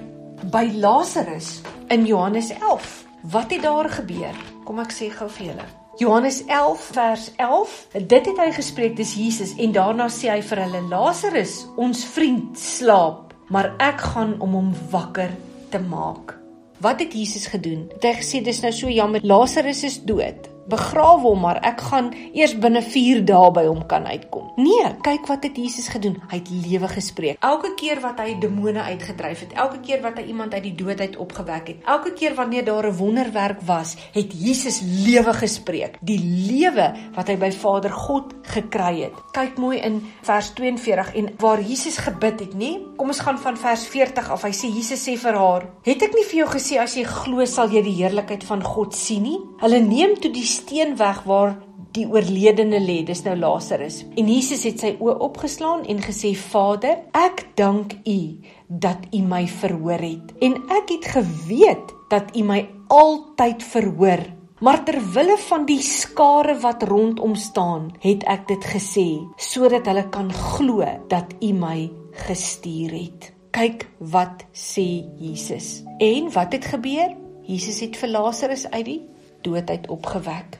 by 0.53 0.67
Lazarus 0.77 1.57
in 1.93 2.05
Johannes 2.05 2.53
11? 2.59 2.93
Wat 3.33 3.51
het 3.51 3.65
daar 3.65 3.89
gebeur? 3.89 4.37
Kom 4.67 4.79
ek 4.83 4.93
sê 4.93 5.09
gou 5.11 5.29
vir 5.39 5.51
julle. 5.51 5.67
Johannes 5.97 6.43
11 6.45 6.81
vers 6.93 7.31
11. 7.41 7.87
Dit 8.05 8.27
het 8.29 8.37
hy 8.37 8.51
gespreek 8.53 8.93
dis 8.99 9.15
Jesus 9.17 9.55
en 9.57 9.71
daarna 9.73 10.05
sê 10.13 10.29
hy 10.29 10.43
vir 10.45 10.61
hulle 10.61 10.83
Lazarus, 10.91 11.63
ons 11.81 12.03
vriend 12.13 12.53
slaap, 12.61 13.26
maar 13.47 13.73
ek 13.77 14.01
gaan 14.11 14.35
om 14.43 14.53
hom 14.53 14.73
wakker 14.91 15.31
te 15.69 15.79
maak. 15.79 16.35
Wat 16.83 16.99
het 16.99 17.13
Jesus 17.13 17.47
gedoen? 17.49 17.87
Het 17.95 18.03
hy 18.03 18.13
gesê 18.19 18.41
dis 18.45 18.61
nou 18.61 18.73
so 18.75 18.91
jammer 18.91 19.23
Lazarus 19.25 19.83
is 19.87 19.97
dood. 20.03 20.49
Begrawe 20.69 21.21
hom 21.27 21.39
maar 21.39 21.59
ek 21.65 21.81
gaan 21.89 22.11
eers 22.33 22.55
binne 22.59 22.81
4 22.81 23.23
dae 23.27 23.51
by 23.55 23.65
hom 23.67 23.83
kan 23.89 24.07
uitkom. 24.07 24.51
Nee, 24.57 24.89
kyk 25.05 25.27
wat 25.29 25.45
het 25.47 25.57
Jesus 25.57 25.87
gedoen. 25.93 26.17
Hy 26.31 26.39
het 26.41 26.49
lewe 26.49 26.89
gespreek. 26.91 27.37
Elke 27.45 27.73
keer 27.79 28.01
wat 28.03 28.19
hy 28.23 28.35
demone 28.41 28.81
uitgedryf 28.81 29.45
het, 29.45 29.53
elke 29.53 29.79
keer 29.85 30.01
wat 30.01 30.17
hy 30.19 30.27
iemand 30.31 30.53
uit 30.53 30.63
die 30.65 30.75
dood 30.75 31.01
uit 31.01 31.17
opgewek 31.17 31.71
het, 31.71 31.83
elke 31.85 32.13
keer 32.17 32.35
wanneer 32.35 32.65
daar 32.65 32.87
'n 32.89 32.97
wonderwerk 32.97 33.61
was, 33.65 33.95
het 34.13 34.33
Jesus 34.33 34.81
lewe 34.81 35.33
gespreek. 35.33 35.97
Die 36.01 36.19
lewe 36.19 36.93
wat 37.15 37.27
hy 37.27 37.37
by 37.37 37.51
Vader 37.51 37.91
God 37.91 38.33
gekry 38.41 39.01
het. 39.01 39.13
Kyk 39.31 39.57
mooi 39.57 39.77
in 39.79 40.01
vers 40.21 40.53
42 40.53 41.15
en 41.15 41.29
waar 41.37 41.61
Jesus 41.61 41.97
gebid 41.97 42.39
het, 42.39 42.53
nê? 42.53 42.77
Kom 42.97 43.07
ons 43.07 43.19
gaan 43.19 43.39
van 43.39 43.57
vers 43.57 43.87
40 43.87 44.31
af. 44.31 44.43
Hy 44.43 44.51
sê 44.51 44.67
Jesus 44.73 45.03
sê 45.07 45.17
vir 45.17 45.33
haar: 45.33 45.65
"Het 45.83 46.01
ek 46.01 46.13
nie 46.15 46.23
vir 46.23 46.39
jou 46.39 46.49
gesê 46.49 46.79
as 46.79 46.95
jy 46.95 47.03
glo 47.03 47.45
sal 47.45 47.69
jy 47.69 47.81
die 47.81 48.03
heerlikheid 48.03 48.43
van 48.43 48.63
God 48.63 48.95
sien 48.95 49.23
nie?" 49.23 49.39
Hulle 49.61 49.79
neem 49.79 50.15
toe 50.15 50.31
die 50.31 50.45
steen 50.57 50.95
weg 50.99 51.23
waar 51.29 51.55
die 51.95 52.05
oorledene 52.09 52.79
lê, 52.83 53.01
dis 53.07 53.23
nou 53.25 53.35
Lazarus. 53.39 54.01
En 54.19 54.29
Jesus 54.29 54.65
het 54.67 54.81
sy 54.83 54.93
oë 55.01 55.17
opgeslaan 55.27 55.85
en 55.89 56.01
gesê: 56.03 56.33
"Vader, 56.35 57.03
ek 57.13 57.45
dank 57.55 57.97
U 58.05 58.19
dat 58.67 59.07
U 59.13 59.21
my 59.21 59.45
verhoor 59.47 60.01
het. 60.03 60.33
En 60.41 60.57
ek 60.79 60.89
het 60.95 61.05
geweet 61.17 61.93
dat 62.09 62.35
U 62.35 62.43
my 62.43 62.67
altyd 62.87 63.63
verhoor. 63.63 64.25
Maar 64.59 64.83
ter 64.83 64.97
wille 65.13 65.37
van 65.37 65.65
die 65.65 65.81
skare 65.81 66.57
wat 66.59 66.83
rondom 66.83 67.35
staan, 67.35 67.91
het 68.01 68.23
ek 68.25 68.47
dit 68.47 68.63
gesê 68.65 69.09
sodat 69.37 69.85
hulle 69.85 70.09
kan 70.09 70.33
glo 70.33 70.85
dat 71.07 71.33
U 71.41 71.53
my 71.53 71.91
gestuur 72.27 72.91
het." 72.91 73.33
Kyk 73.51 73.87
wat 73.99 74.45
sê 74.53 75.05
Jesus. 75.17 75.83
En 75.97 76.31
wat 76.33 76.53
het 76.53 76.65
gebeur? 76.65 77.15
Jesus 77.47 77.79
het 77.79 77.95
vir 77.97 78.09
Lazarus 78.09 78.67
uit 78.69 78.85
die 78.85 79.01
dood 79.45 79.69
uit 79.69 79.89
opgewek. 79.93 80.57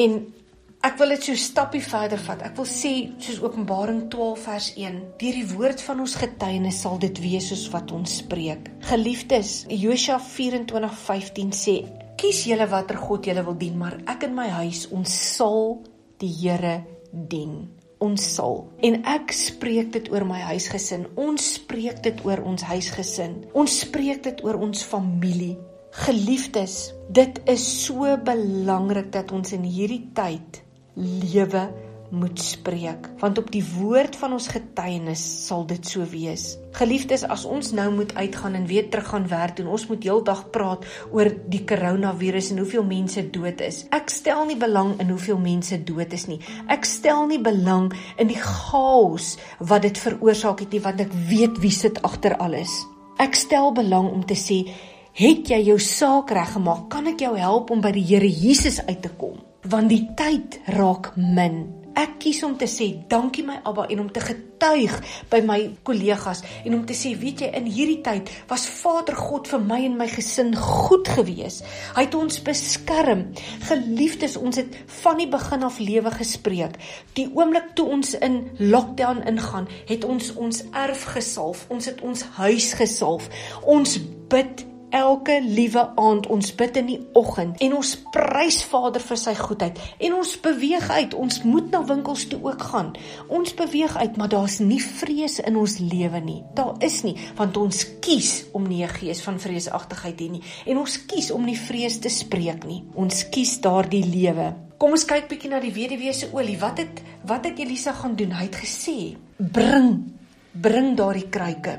En 0.00 0.20
ek 0.86 0.96
wil 1.00 1.14
dit 1.14 1.26
so 1.28 1.38
stappie 1.38 1.82
verder 1.84 2.20
vat. 2.24 2.44
Ek 2.48 2.54
wil 2.56 2.68
sê 2.68 2.92
soos 3.20 3.40
Openbaring 3.44 4.06
12 4.12 4.44
vers 4.46 4.68
1, 4.80 5.00
deur 5.20 5.40
die 5.40 5.48
woord 5.52 5.82
van 5.84 6.04
ons 6.04 6.16
getuienis 6.20 6.80
sal 6.84 7.00
dit 7.02 7.20
wees 7.22 7.50
soos 7.52 7.66
wat 7.74 7.92
ons 7.96 8.20
spreek. 8.22 8.70
Geliefdes, 8.88 9.64
Josua 9.68 10.20
24:15 10.20 11.52
sê: 11.52 11.76
"Kies 12.16 12.44
julle 12.44 12.68
watter 12.68 12.96
god 12.96 13.26
julle 13.26 13.44
wil 13.44 13.58
dien, 13.58 13.76
maar 13.78 13.98
ek 14.06 14.24
en 14.24 14.34
my 14.34 14.48
huis 14.62 14.88
ons 14.90 15.36
sal 15.36 15.82
die 16.18 16.32
Here 16.40 16.84
dien." 17.12 17.80
Ons 18.00 18.34
sal. 18.34 18.62
En 18.80 19.02
ek 19.04 19.32
spreek 19.36 19.92
dit 19.92 20.06
oor 20.08 20.24
my 20.24 20.38
huisgesin. 20.40 21.04
Ons 21.20 21.54
spreek 21.58 22.00
dit 22.02 22.24
oor 22.24 22.40
ons 22.40 22.62
huisgesin. 22.62 23.44
Ons 23.52 23.80
spreek 23.80 24.22
dit 24.22 24.40
oor 24.44 24.56
ons 24.56 24.84
familie. 24.84 25.58
Geliefdes, 25.90 26.92
dit 27.10 27.40
is 27.50 27.62
so 27.84 28.06
belangrik 28.22 29.08
dat 29.10 29.32
ons 29.34 29.50
in 29.56 29.64
hierdie 29.66 30.04
tyd 30.14 30.60
lewe 30.94 31.64
moet 32.14 32.38
spreek, 32.38 33.08
want 33.18 33.40
op 33.42 33.48
die 33.50 33.62
woord 33.74 34.14
van 34.18 34.36
ons 34.36 34.46
getuienis 34.54 35.22
sal 35.48 35.64
dit 35.66 35.82
so 35.90 36.06
wees. 36.12 36.44
Geliefdes, 36.78 37.24
as 37.26 37.42
ons 37.42 37.72
nou 37.74 37.88
moet 37.96 38.14
uitgaan 38.14 38.54
en 38.60 38.68
weer 38.70 38.86
terug 38.90 39.08
gaan 39.10 39.26
werk 39.32 39.56
doen, 39.58 39.72
ons 39.74 39.88
moet 39.90 40.06
heeldag 40.06 40.44
praat 40.54 40.86
oor 41.10 41.32
die 41.50 41.64
koronavirus 41.66 42.52
en 42.54 42.62
hoeveel 42.62 42.86
mense 42.86 43.26
dood 43.34 43.66
is. 43.66 43.82
Ek 43.90 44.14
stel 44.14 44.44
nie 44.46 44.58
belang 44.62 44.94
in 45.02 45.10
hoeveel 45.10 45.42
mense 45.42 45.80
dood 45.90 46.14
is 46.14 46.28
nie. 46.30 46.38
Ek 46.70 46.86
stel 46.86 47.26
nie 47.32 47.40
belang 47.42 47.90
in 48.14 48.30
die 48.30 48.38
chaos 48.38 49.32
wat 49.58 49.82
dit 49.88 49.98
veroorsaak 49.98 50.62
het 50.62 50.78
nie, 50.78 50.84
want 50.86 51.02
ek 51.02 51.18
weet 51.34 51.58
wie 51.66 51.74
sit 51.74 51.98
agter 52.06 52.38
alles. 52.38 52.78
Ek 53.18 53.34
stel 53.34 53.74
belang 53.74 54.06
om 54.14 54.22
te 54.22 54.38
sê 54.38 54.62
Het 55.10 55.48
jy 55.50 55.56
jou 55.66 55.78
saak 55.82 56.30
reggemaak? 56.30 56.84
Kan 56.92 57.08
ek 57.10 57.24
jou 57.24 57.32
help 57.34 57.72
om 57.74 57.80
by 57.82 57.90
die 57.96 58.04
Here 58.06 58.28
Jesus 58.30 58.78
uit 58.86 59.00
te 59.02 59.10
kom? 59.18 59.40
Want 59.66 59.90
die 59.90 60.04
tyd 60.14 60.60
raak 60.70 61.10
min. 61.18 61.64
Ek 61.98 62.12
kies 62.22 62.38
om 62.46 62.52
te 62.54 62.68
sê 62.70 62.86
dankie 63.10 63.42
my 63.42 63.56
Abba 63.66 63.88
en 63.90 64.04
om 64.04 64.10
te 64.14 64.22
getuig 64.22 64.94
by 65.32 65.40
my 65.42 65.58
kollegas 65.82 66.44
en 66.62 66.76
om 66.78 66.84
te 66.86 66.94
sê 66.94 67.10
weet 67.18 67.42
jy 67.42 67.48
in 67.58 67.66
hierdie 67.66 67.98
tyd 68.06 68.30
was 68.48 68.68
Vader 68.70 69.18
God 69.18 69.50
vir 69.50 69.64
my 69.66 69.80
en 69.88 69.98
my 69.98 70.06
gesin 70.14 70.54
goed 70.54 71.10
gewees. 71.10 71.58
Hy 71.98 72.06
het 72.06 72.14
ons 72.14 72.38
beskerm. 72.46 73.26
Geliefdes, 73.66 74.38
ons 74.38 74.62
het 74.62 74.78
van 75.02 75.18
die 75.18 75.28
begin 75.34 75.66
af 75.66 75.82
lewe 75.82 76.14
gespreek. 76.14 76.78
Die 77.18 77.26
oomblik 77.34 77.74
toe 77.74 77.90
ons 77.98 78.14
in 78.14 78.44
lockdown 78.62 79.26
ingaan, 79.26 79.66
het 79.90 80.06
ons 80.06 80.30
ons 80.38 80.64
erf 80.70 81.08
gesalf. 81.18 81.66
Ons 81.74 81.90
het 81.90 82.00
ons 82.06 82.26
huis 82.38 82.72
gesalf. 82.78 83.26
Ons 83.66 83.98
bid 84.30 84.69
elke 84.90 85.40
liewe 85.42 85.82
aand 85.96 86.26
ons 86.26 86.54
bid 86.54 86.76
in 86.80 86.86
die 86.90 86.98
oggend 87.18 87.60
en 87.64 87.74
ons 87.78 87.92
prys 88.14 88.60
Vader 88.70 89.02
vir 89.02 89.20
sy 89.20 89.34
goedheid 89.38 89.78
en 89.98 90.16
ons 90.18 90.34
beweeg 90.42 90.90
uit 90.90 91.14
ons 91.14 91.42
moet 91.46 91.70
na 91.72 91.82
winkels 91.86 92.26
toe 92.30 92.40
ook 92.42 92.62
gaan. 92.72 92.92
Ons 93.28 93.54
beweeg 93.58 93.96
uit 93.96 94.16
maar 94.20 94.32
daar's 94.32 94.58
nie 94.60 94.80
vrees 94.82 95.38
in 95.40 95.56
ons 95.60 95.78
lewe 95.78 96.20
nie. 96.24 96.40
Daar 96.54 96.74
is 96.84 97.02
nie 97.06 97.16
want 97.38 97.56
ons 97.56 97.84
kies 98.04 98.44
om 98.52 98.66
nie 98.68 98.84
'n 98.84 98.96
gees 99.00 99.20
van 99.22 99.38
vreesagtigheid 99.38 100.16
te 100.16 100.24
hê 100.24 100.30
nie 100.30 100.42
en 100.66 100.78
ons 100.78 100.98
kies 101.06 101.30
om 101.30 101.44
nie 101.44 101.58
vrees 101.58 101.98
te 101.98 102.08
spreek 102.08 102.64
nie. 102.64 102.84
Ons 102.94 103.24
kies 103.28 103.60
daardie 103.60 104.04
lewe. 104.04 104.54
Kom 104.78 104.90
ons 104.90 105.04
kyk 105.04 105.28
bietjie 105.28 105.50
na 105.50 105.60
die 105.60 105.72
weduwee 105.72 106.12
se 106.12 106.30
olie. 106.32 106.58
Wat 106.58 106.78
het 106.78 107.02
wat 107.28 107.44
het 107.44 107.58
Elisa 107.58 107.92
gaan 107.92 108.16
doen? 108.16 108.32
Hy 108.32 108.44
het 108.48 108.56
gesê 108.56 109.16
bring 109.36 110.12
bring 110.52 110.96
daardie 110.96 111.28
kruike. 111.28 111.78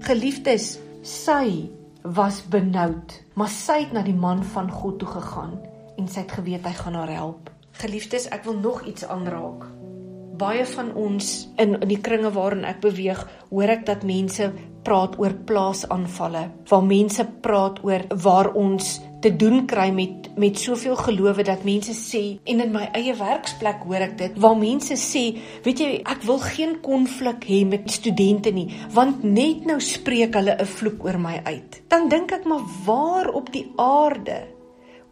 Geliefdes 0.00 0.78
sy 1.02 1.70
was 2.14 2.42
benoud, 2.48 3.22
maar 3.34 3.50
sy 3.50 3.80
het 3.84 3.92
na 3.92 4.02
die 4.06 4.14
man 4.14 4.44
van 4.54 4.70
God 4.70 4.98
toe 5.00 5.08
gegaan 5.08 5.56
en 5.96 6.08
sy 6.08 6.22
het 6.22 6.34
geweet 6.38 6.66
hy 6.68 6.74
gaan 6.76 6.98
haar 6.98 7.12
help. 7.12 7.50
Geliefdes, 7.80 8.28
ek 8.32 8.44
wil 8.44 8.58
nog 8.60 8.84
iets 8.88 9.06
aanraak. 9.08 9.66
Baie 10.36 10.66
van 10.68 10.92
ons 10.94 11.48
in 11.56 11.78
in 11.80 11.88
die 11.88 12.00
kringe 12.00 12.30
waarin 12.32 12.64
ek 12.68 12.82
beweeg, 12.84 13.22
hoor 13.50 13.72
ek 13.72 13.86
dat 13.88 14.04
mense 14.04 14.50
praat 14.84 15.16
oor 15.18 15.34
plaasaanvalle, 15.48 16.44
waar 16.68 16.84
mense 16.84 17.24
praat 17.42 17.80
oor 17.84 18.04
waar 18.22 18.52
ons 18.54 19.00
te 19.26 19.32
doen 19.34 19.64
kry 19.66 19.88
met 19.90 20.28
met 20.38 20.58
soveel 20.60 20.94
gelowe 21.00 21.42
dat 21.42 21.64
mense 21.66 21.94
sê 21.96 22.20
en 22.46 22.60
in 22.62 22.72
my 22.74 22.84
eie 22.94 23.14
werksplek 23.18 23.80
hoor 23.88 24.04
ek 24.04 24.12
dit 24.20 24.34
waar 24.44 24.58
mense 24.60 24.94
sê 25.00 25.22
weet 25.64 25.80
jy 25.82 25.88
ek 26.12 26.22
wil 26.28 26.38
geen 26.44 26.76
konflik 26.84 27.46
hê 27.48 27.62
met 27.66 27.88
studente 27.90 28.52
nie 28.54 28.68
want 28.94 29.24
net 29.24 29.64
nou 29.66 29.80
spreek 29.82 30.36
hulle 30.38 30.54
'n 30.54 30.68
vloek 30.74 31.06
oor 31.08 31.18
my 31.18 31.40
uit. 31.44 31.80
Dan 31.88 32.08
dink 32.08 32.32
ek 32.32 32.44
maar 32.44 32.62
waar 32.86 33.32
op 33.34 33.50
die 33.52 33.66
aarde 33.76 34.46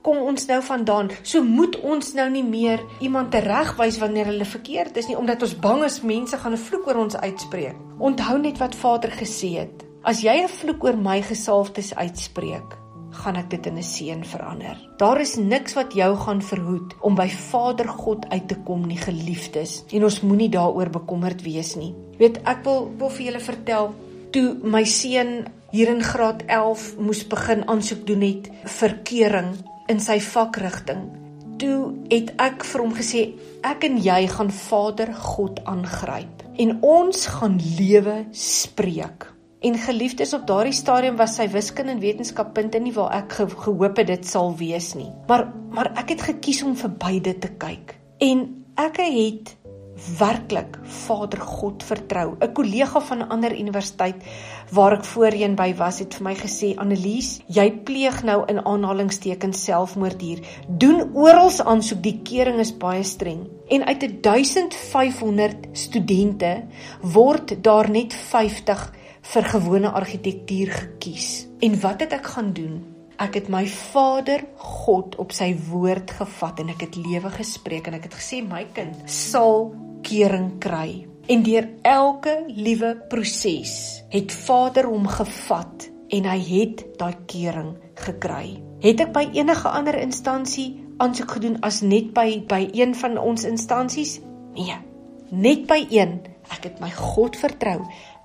kom 0.02 0.18
ons 0.18 0.46
nou 0.46 0.60
vandaan? 0.62 1.10
So 1.22 1.42
moet 1.42 1.80
ons 1.80 2.12
nou 2.14 2.28
nie 2.30 2.44
meer 2.44 2.78
iemand 3.00 3.30
teregwys 3.30 3.98
wanneer 3.98 4.26
hulle 4.26 4.44
verkeerd 4.44 4.96
is 4.96 5.08
nie 5.08 5.18
omdat 5.18 5.42
ons 5.42 5.58
bang 5.58 5.84
is 5.84 6.02
mense 6.02 6.36
gaan 6.36 6.52
'n 6.52 6.66
vloek 6.68 6.86
oor 6.86 7.02
ons 7.02 7.16
uitspreek. 7.16 7.76
Onthou 7.98 8.38
net 8.38 8.58
wat 8.58 8.74
Vader 8.74 9.10
gesê 9.10 9.58
het. 9.58 9.84
As 10.02 10.20
jy 10.20 10.44
'n 10.44 10.48
vloek 10.48 10.84
oor 10.84 10.96
my 10.96 11.22
gesalfdes 11.22 11.94
uitspreek 11.94 12.83
gaan 13.22 13.36
ek 13.36 13.50
dit 13.50 13.66
in 13.66 13.78
'n 13.78 13.82
seën 13.82 14.24
verander. 14.24 14.76
Daar 14.98 15.20
is 15.20 15.36
niks 15.36 15.74
wat 15.74 15.94
jou 15.94 16.16
gaan 16.16 16.42
verhoed 16.42 16.94
om 17.00 17.14
by 17.14 17.28
Vader 17.28 17.88
God 17.88 18.28
uit 18.28 18.48
te 18.48 18.56
kom 18.64 18.86
nie, 18.86 18.98
geliefdes. 18.98 19.84
En 19.92 20.04
ons 20.04 20.20
moenie 20.20 20.48
daaroor 20.48 20.90
bekommerd 20.90 21.42
wees 21.42 21.76
nie. 21.76 21.94
Weet, 22.18 22.38
ek 22.44 22.64
wil 22.64 22.90
wil 22.98 23.10
vir 23.10 23.26
julle 23.26 23.40
vertel 23.40 23.94
toe 24.34 24.56
my 24.62 24.84
seun 24.84 25.46
hier 25.70 25.90
in 25.90 26.02
graad 26.02 26.42
11 26.46 26.96
moes 26.98 27.26
begin 27.26 27.68
aansoek 27.70 28.06
doen 28.06 28.20
het 28.20 28.48
vir 28.78 28.96
keuring 29.02 29.54
in 29.88 30.00
sy 30.00 30.20
vakrigting. 30.20 31.04
Toe 31.58 31.94
het 32.10 32.32
ek 32.42 32.64
vir 32.64 32.82
hom 32.82 32.94
gesê 32.94 33.22
ek 33.62 33.84
en 33.88 33.98
jy 34.02 34.26
gaan 34.30 34.50
Vader 34.50 35.14
God 35.14 35.60
aangryp 35.64 36.42
en 36.58 36.78
ons 36.82 37.26
gaan 37.26 37.58
lewe 37.78 38.24
spreek. 38.30 39.33
En 39.64 39.78
geliefdes 39.80 40.34
op 40.36 40.42
daardie 40.46 40.76
stadium 40.76 41.16
was 41.16 41.38
sy 41.38 41.46
wiskunde 41.48 41.94
en 41.94 42.00
wetenskap 42.02 42.50
punte 42.52 42.76
nie 42.84 42.92
waar 42.92 43.14
ek 43.22 43.32
ge 43.38 43.46
gehoop 43.48 43.96
het 43.96 44.10
dit 44.10 44.26
sal 44.28 44.52
wees 44.60 44.92
nie. 44.98 45.08
Maar 45.28 45.46
maar 45.74 45.88
ek 45.98 46.12
het 46.12 46.22
gekies 46.28 46.62
om 46.62 46.74
vir 46.76 46.90
beide 47.00 47.32
te 47.40 47.48
kyk. 47.58 47.94
En 48.22 48.42
ek 48.78 49.00
het 49.00 49.54
werklik 50.18 50.76
Vader 51.06 51.40
God 51.40 51.82
vertrou. 51.82 52.36
'n 52.40 52.52
Kollega 52.52 53.00
van 53.00 53.18
'n 53.18 53.28
ander 53.30 53.56
universiteit 53.58 54.16
waar 54.70 54.92
ek 54.92 55.04
voorheen 55.04 55.54
by 55.54 55.74
was, 55.74 55.98
het 55.98 56.14
vir 56.14 56.24
my 56.24 56.34
gesê: 56.34 56.76
"Annelies, 56.76 57.40
jy 57.46 57.70
pleeg 57.70 58.22
nou 58.22 58.44
in 58.46 58.64
aanhalingstekens 58.64 59.64
selfmoord 59.64 60.20
hier. 60.20 60.40
Doen 60.68 61.14
oral 61.14 61.50
aansoek, 61.64 62.02
die 62.02 62.20
kering 62.22 62.58
is 62.58 62.76
baie 62.76 63.02
streng." 63.02 63.48
En 63.68 63.84
uit 63.84 64.22
1500 64.22 65.56
studente 65.72 66.64
word 67.00 67.62
daar 67.62 67.90
net 67.90 68.12
50 68.12 68.92
vir 69.24 69.48
gewone 69.54 69.90
argitektuur 69.90 70.72
gekies. 70.72 71.46
En 71.64 71.78
wat 71.80 72.04
het 72.04 72.12
ek 72.16 72.28
gaan 72.34 72.52
doen? 72.56 72.82
Ek 73.22 73.38
het 73.38 73.48
my 73.52 73.62
Vader 73.70 74.42
God 74.58 75.14
op 75.22 75.32
sy 75.32 75.52
woord 75.68 76.10
gevat 76.18 76.60
en 76.60 76.72
ek 76.74 76.88
het 76.88 76.96
lewe 76.98 77.30
gespreek 77.30 77.88
en 77.88 77.98
ek 78.00 78.08
het 78.08 78.16
gesê 78.18 78.40
my 78.42 78.64
kind 78.74 79.04
sal 79.10 79.70
kering 80.04 80.56
kry. 80.62 81.04
En 81.30 81.44
deur 81.46 81.68
elke 81.88 82.34
liewe 82.50 82.96
proses 83.08 84.02
het 84.12 84.34
Vader 84.34 84.90
hom 84.90 85.06
gevat 85.08 85.88
en 86.14 86.26
hy 86.28 86.40
het 86.50 86.84
daai 86.98 87.14
kering 87.30 87.72
gekry. 88.02 88.58
Het 88.84 89.06
ek 89.06 89.14
by 89.14 89.28
enige 89.38 89.70
ander 89.70 89.96
instansie 90.02 90.74
aansoek 91.02 91.38
gedoen 91.38 91.56
as 91.66 91.80
net 91.86 92.12
by 92.14 92.42
by 92.50 92.66
een 92.76 92.92
van 92.98 93.16
ons 93.18 93.46
instansies? 93.48 94.18
Nee, 94.54 94.76
net 95.30 95.64
by 95.70 95.80
een. 95.88 96.20
Ek 96.52 96.68
het 96.68 96.82
my 96.82 96.90
God 96.92 97.38
vertrou. 97.40 97.80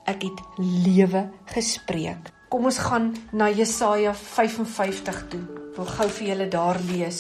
Ek 0.10 0.24
het 0.26 0.40
lewe 0.58 1.28
gespreek. 1.54 2.32
Kom 2.50 2.66
ons 2.66 2.80
gaan 2.82 3.12
na 3.32 3.52
Jesaja 3.54 4.16
55 4.18 5.20
toe. 5.30 5.42
Wil 5.76 5.90
gou 5.96 6.08
vir 6.18 6.28
julle 6.32 6.48
daar 6.50 6.80
lees. 6.90 7.20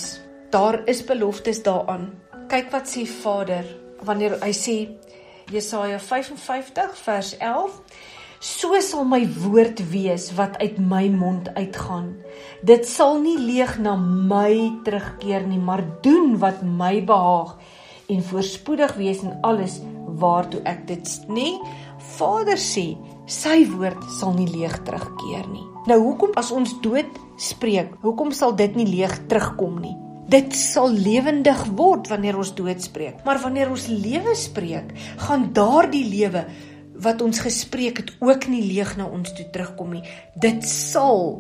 Daar 0.50 0.79
is 0.89 1.03
beloftes 1.05 1.62
daaraan. 1.62 2.10
Kyk 2.50 2.72
wat 2.74 2.89
sê 2.89 3.05
Vader 3.05 3.67
wanneer 4.01 4.39
hy 4.41 4.53
sê 4.58 4.77
Jesaja 5.53 6.00
55 6.01 6.98
vers 7.03 7.36
11 7.38 7.77
So 8.39 8.72
sal 8.79 9.03
my 9.03 9.25
woord 9.43 9.81
wees 9.91 10.29
wat 10.38 10.53
uit 10.63 10.77
my 10.79 11.10
mond 11.12 11.50
uitgaan. 11.58 12.13
Dit 12.63 12.88
sal 12.88 13.17
nie 13.19 13.36
leeg 13.36 13.74
na 13.84 13.98
my 14.00 14.79
terugkeer 14.88 15.43
nie, 15.43 15.60
maar 15.60 15.84
doen 16.00 16.38
wat 16.39 16.62
my 16.63 17.01
behaag 17.03 17.58
en 18.08 18.24
voorspoedig 18.24 18.96
wees 18.96 19.25
in 19.27 19.36
alles 19.43 19.81
waartoe 20.24 20.63
ek 20.63 20.88
dit 20.88 21.12
nê. 21.27 21.51
Vader 22.19 22.59
sê, 22.59 22.97
sy 23.31 23.63
woord 23.71 24.03
sal 24.17 24.33
nie 24.35 24.49
leeg 24.49 24.75
terugkeer 24.83 25.45
nie. 25.47 25.63
Nou 25.88 25.99
hoekom 26.03 26.33
as 26.39 26.51
ons 26.51 26.73
dood 26.83 27.09
spreek, 27.39 27.93
hoekom 28.03 28.33
sal 28.35 28.55
dit 28.59 28.75
nie 28.75 28.88
leeg 28.89 29.13
terugkom 29.31 29.79
nie? 29.79 29.95
Dit 30.29 30.53
sal 30.53 30.91
lewendig 30.93 31.63
word 31.79 32.09
wanneer 32.11 32.38
ons 32.38 32.51
dood 32.57 32.83
spreek. 32.83 33.23
Maar 33.25 33.39
wanneer 33.41 33.71
ons 33.71 33.88
lewe 33.89 34.35
spreek, 34.38 34.91
gaan 35.25 35.47
daardie 35.55 36.03
lewe 36.05 36.43
wat 36.99 37.23
ons 37.23 37.39
gespreek 37.41 38.03
het 38.03 38.11
ook 38.19 38.49
nie 38.51 38.61
leeg 38.67 38.97
na 38.99 39.07
ons 39.07 39.31
toe 39.33 39.47
terugkom 39.53 39.95
nie. 39.95 40.03
Dit 40.35 40.67
sal 40.67 41.39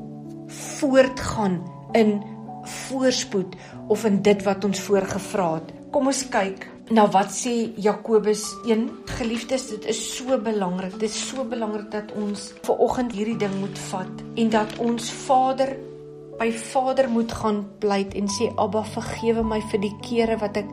voortgaan 0.79 1.59
in 1.99 2.15
voorspoed 2.87 3.55
of 3.91 4.05
in 4.07 4.23
dit 4.25 4.41
wat 4.47 4.65
ons 4.65 4.81
voorgevra 4.87 5.51
het. 5.59 5.75
Kom 5.93 6.09
ons 6.09 6.23
kyk 6.31 6.65
na 6.89 7.05
wat 7.13 7.29
sê 7.33 7.69
Jakobus 7.77 8.55
1. 8.65 8.89
Geliefdes, 9.19 9.67
dit 9.69 9.85
is 9.85 9.99
so 10.15 10.37
belangrik. 10.41 10.97
Dit 10.97 11.09
is 11.09 11.21
so 11.29 11.45
belangrik 11.45 11.91
dat 11.93 12.11
ons 12.17 12.49
ver 12.65 12.81
oggend 12.81 13.13
hierdie 13.13 13.37
ding 13.37 13.53
moet 13.61 13.77
vat 13.89 14.25
en 14.35 14.49
dat 14.49 14.75
ons 14.81 15.11
Vader 15.25 15.75
by 16.39 16.49
Vader 16.55 17.09
moet 17.11 17.31
gaan 17.35 17.63
pleit 17.83 18.15
en 18.15 18.29
sê 18.31 18.49
Abba 18.55 18.85
vergewe 18.87 19.43
my 19.43 19.59
vir 19.71 19.83
die 19.83 19.95
kere 20.05 20.39
wat 20.41 20.57
ek 20.61 20.69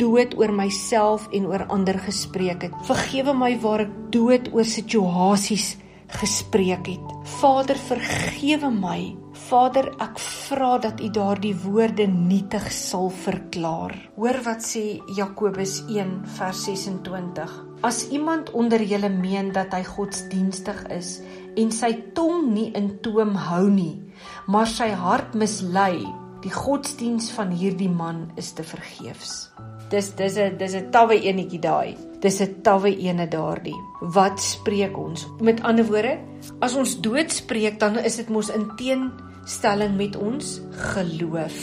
dood 0.00 0.36
oor 0.38 0.52
myself 0.54 1.26
en 1.36 1.48
oor 1.50 1.66
ander 1.68 1.98
gespreek 2.00 2.68
het. 2.68 2.76
Vergewe 2.88 3.34
my 3.36 3.52
waar 3.60 3.84
ek 3.84 3.96
dood 4.14 4.48
oor 4.54 4.64
situasies 4.64 5.74
gespreek 6.20 6.88
het. 6.94 7.16
Vader, 7.40 7.78
vergewe 7.90 8.70
my. 8.72 9.19
Vader, 9.50 9.88
ek 9.98 10.20
vra 10.22 10.76
dat 10.78 11.00
U 11.02 11.08
daardie 11.10 11.56
woorde 11.64 12.04
nietig 12.06 12.68
sal 12.70 13.08
verklaar. 13.10 13.96
Hoor 14.14 14.36
wat 14.44 14.62
sê 14.62 15.00
Jakobus 15.16 15.80
1 15.90 16.12
vers 16.36 16.60
26. 16.68 17.56
As 17.82 18.04
iemand 18.14 18.52
onder 18.54 18.78
julle 18.86 19.08
meen 19.10 19.48
dat 19.56 19.74
hy 19.74 19.80
godsdienstig 19.88 20.84
is 20.94 21.16
en 21.58 21.72
sy 21.74 21.90
tong 22.14 22.52
nie 22.52 22.68
in 22.78 22.92
toom 23.02 23.32
hou 23.48 23.64
nie, 23.72 23.96
maar 24.46 24.70
sy 24.70 24.92
hart 24.94 25.34
mislei, 25.34 25.98
die 26.44 26.52
godsdiens 26.54 27.32
van 27.34 27.50
hierdie 27.50 27.90
man 27.90 28.28
is 28.38 28.52
te 28.54 28.62
vergeefs. 28.62 29.48
Dis 29.90 30.12
dis 30.14 30.38
'n 30.38 30.58
dis 30.58 30.76
'n 30.78 30.92
tawwe 30.94 31.18
enetjie 31.26 31.58
daai. 31.58 31.96
Dis 32.20 32.40
'n 32.40 32.62
tawwe 32.62 32.94
ene 32.94 33.26
daardie. 33.26 33.80
Wat 34.00 34.38
spreek 34.38 34.96
ons? 34.96 35.26
Met 35.40 35.62
ander 35.62 35.84
woorde, 35.84 36.20
as 36.60 36.76
ons 36.76 37.00
dood 37.00 37.32
spreek, 37.32 37.80
dan 37.80 37.98
is 37.98 38.16
dit 38.16 38.28
mos 38.28 38.48
in 38.50 38.70
teenstelling 39.40 39.96
met 39.96 40.16
ons 40.16 40.60
geloof. 40.94 41.56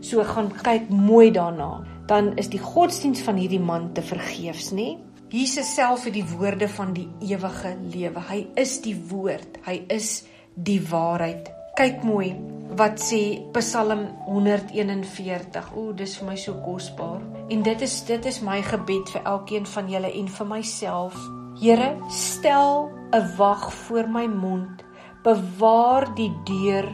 So 0.00 0.24
gaan 0.24 0.52
kyk 0.62 0.88
mooi 0.88 1.30
daarna. 1.30 1.82
Dan 2.06 2.36
is 2.36 2.48
die 2.48 2.60
godsdiens 2.60 3.22
van 3.24 3.36
hierdie 3.36 3.60
man 3.60 3.92
te 3.92 4.02
vergeefs, 4.02 4.72
nê? 4.72 4.98
Jesus 5.30 5.74
self 5.74 6.04
het 6.04 6.14
die 6.14 6.26
woorde 6.36 6.68
van 6.68 6.92
die 6.94 7.08
ewige 7.20 7.76
lewe. 7.90 8.20
Hy 8.28 8.46
is 8.54 8.80
die 8.82 8.94
woord. 9.08 9.58
Hy 9.64 9.84
is 9.88 10.24
die 10.54 10.80
waarheid. 10.80 11.48
Kyk 11.74 12.04
mooi 12.04 12.34
wat 12.76 13.00
sê 13.02 13.40
Psalm 13.56 14.04
141. 14.28 15.72
O, 15.74 15.92
dis 15.92 16.18
vir 16.18 16.28
my 16.28 16.36
so 16.36 16.60
kosbaar. 16.62 17.22
En 17.50 17.62
dit 17.62 17.82
is 17.82 17.96
dit 18.06 18.26
is 18.26 18.42
my 18.44 18.60
gebed 18.62 19.10
vir 19.10 19.24
elkeen 19.24 19.66
van 19.66 19.88
julle 19.90 20.12
en 20.12 20.28
vir 20.28 20.46
myself. 20.46 21.16
Here, 21.58 21.96
stel 22.10 22.90
'n 23.12 23.36
wag 23.36 23.72
voor 23.72 24.08
my 24.08 24.26
mond. 24.26 24.84
Bewaar 25.24 26.14
die 26.14 26.32
deur 26.44 26.84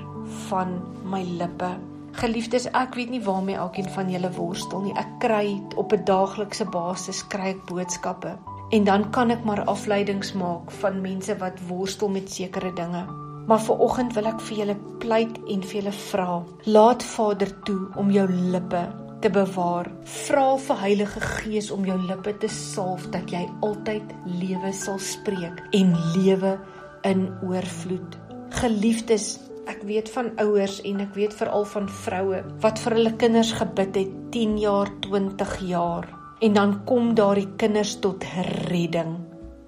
van 0.49 0.77
my 1.05 1.23
lippe. 1.39 1.71
Geliefdes, 2.19 2.67
ek 2.75 2.97
weet 2.99 3.11
nie 3.11 3.23
waarmee 3.23 3.57
elkeen 3.57 3.89
van 3.95 4.11
julle 4.11 4.31
worstel 4.35 4.83
nie. 4.83 4.95
Ek 4.99 5.11
kry 5.23 5.61
op 5.77 5.93
'n 5.93 6.05
daaglikse 6.05 6.65
basis 6.65 7.23
kry 7.27 7.55
ek 7.55 7.67
boodskappe 7.67 8.39
en 8.71 8.85
dan 8.85 9.11
kan 9.11 9.31
ek 9.31 9.45
maar 9.45 9.65
afleidings 9.65 10.33
maak 10.33 10.71
van 10.71 11.01
mense 11.01 11.37
wat 11.39 11.59
worstel 11.69 12.09
met 12.09 12.31
sekere 12.31 12.73
dinge. 12.73 13.07
Maar 13.47 13.61
vir 13.61 13.79
oggend 13.79 14.13
wil 14.15 14.27
ek 14.27 14.41
vir 14.41 14.57
julle 14.57 14.77
pleit 14.99 15.39
en 15.49 15.63
vir 15.63 15.81
julle 15.81 15.93
vra. 15.93 16.43
Laat 16.65 17.03
Vader 17.03 17.51
toe 17.63 17.89
om 17.97 18.11
jou 18.11 18.27
lippe 18.31 18.83
te 19.21 19.31
bewaar. 19.31 19.91
Vra 20.05 20.57
vir 20.57 20.81
Heilige 20.81 21.21
Gees 21.21 21.71
om 21.71 21.85
jou 21.85 21.99
lippe 22.07 22.37
te 22.39 22.49
salf 22.49 23.09
dat 23.11 23.31
jy 23.31 23.43
altyd 23.61 24.15
lewe 24.25 24.73
sal 24.73 24.99
spreek 24.99 25.61
en 25.77 25.95
lewe 26.15 26.59
in 27.03 27.27
oorvloed. 27.43 28.19
Geliefdes, 28.61 29.39
ek 29.71 29.83
weet 29.87 30.11
van 30.11 30.33
ouers 30.43 30.81
en 30.89 31.03
ek 31.05 31.15
weet 31.15 31.35
veral 31.39 31.67
van 31.73 31.89
vroue 32.05 32.41
wat 32.65 32.81
vir 32.83 32.97
hulle 32.99 33.13
kinders 33.21 33.53
gebid 33.59 33.99
het 33.99 34.15
10 34.35 34.57
jaar, 34.59 34.91
20 35.07 35.53
jaar. 35.69 36.09
En 36.41 36.57
dan 36.57 36.73
kom 36.89 37.13
daardie 37.15 37.49
kinders 37.61 37.99
tot 38.01 38.25
redding. 38.71 39.19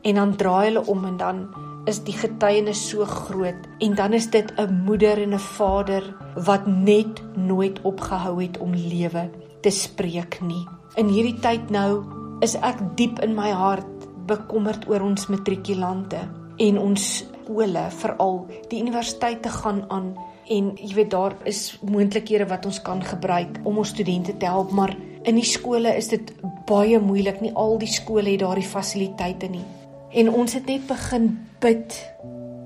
En 0.03 0.19
dan 0.19 0.37
draai 0.37 0.71
hulle 0.71 0.83
om 0.91 1.05
en 1.05 1.19
dan 1.21 1.43
is 1.91 2.01
die 2.07 2.15
getuienis 2.17 2.81
so 2.89 3.05
groot. 3.05 3.69
En 3.85 3.95
dan 3.95 4.15
is 4.19 4.31
dit 4.31 4.53
'n 4.57 4.83
moeder 4.87 5.23
en 5.23 5.35
'n 5.35 5.39
vader 5.39 6.03
wat 6.35 6.67
net 6.67 7.23
nooit 7.37 7.81
opgehou 7.83 8.43
het 8.43 8.59
om 8.59 8.75
lewe 8.75 9.31
te 9.61 9.71
spreek 9.71 10.41
nie. 10.41 10.67
In 10.95 11.09
hierdie 11.09 11.39
tyd 11.41 11.71
nou 11.71 12.05
is 12.41 12.55
ek 12.55 12.79
diep 12.97 13.21
in 13.23 13.35
my 13.35 13.51
hart 13.51 14.09
bekommerd 14.27 14.89
oor 14.89 15.01
ons 15.01 15.27
matrikulante. 15.27 16.19
En 16.57 16.79
ons 16.79 17.25
skole, 17.53 17.91
veral 17.91 18.47
die 18.71 18.81
universiteite 18.81 19.51
gaan 19.53 19.85
aan 19.91 20.15
en 20.49 20.73
jy 20.77 20.95
weet 20.97 21.11
daar 21.11 21.35
is 21.45 21.79
moontlikhede 21.85 22.49
wat 22.49 22.67
ons 22.67 22.81
kan 22.83 23.03
gebruik 23.03 23.61
om 23.65 23.79
ons 23.79 23.89
studente 23.89 24.37
te 24.37 24.47
help, 24.47 24.73
maar 24.73 24.97
in 25.25 25.37
die 25.37 25.45
skole 25.45 25.95
is 25.97 26.09
dit 26.09 26.33
baie 26.67 26.99
moeilik. 26.99 27.41
Nie 27.41 27.53
al 27.55 27.79
die 27.79 27.91
skole 27.91 28.31
het 28.31 28.41
daardie 28.41 28.67
fasiliteite 28.67 29.49
nie. 29.49 29.65
En 30.13 30.31
ons 30.33 30.53
het 30.53 30.67
net 30.67 30.87
begin 30.87 31.39
bid 31.61 31.95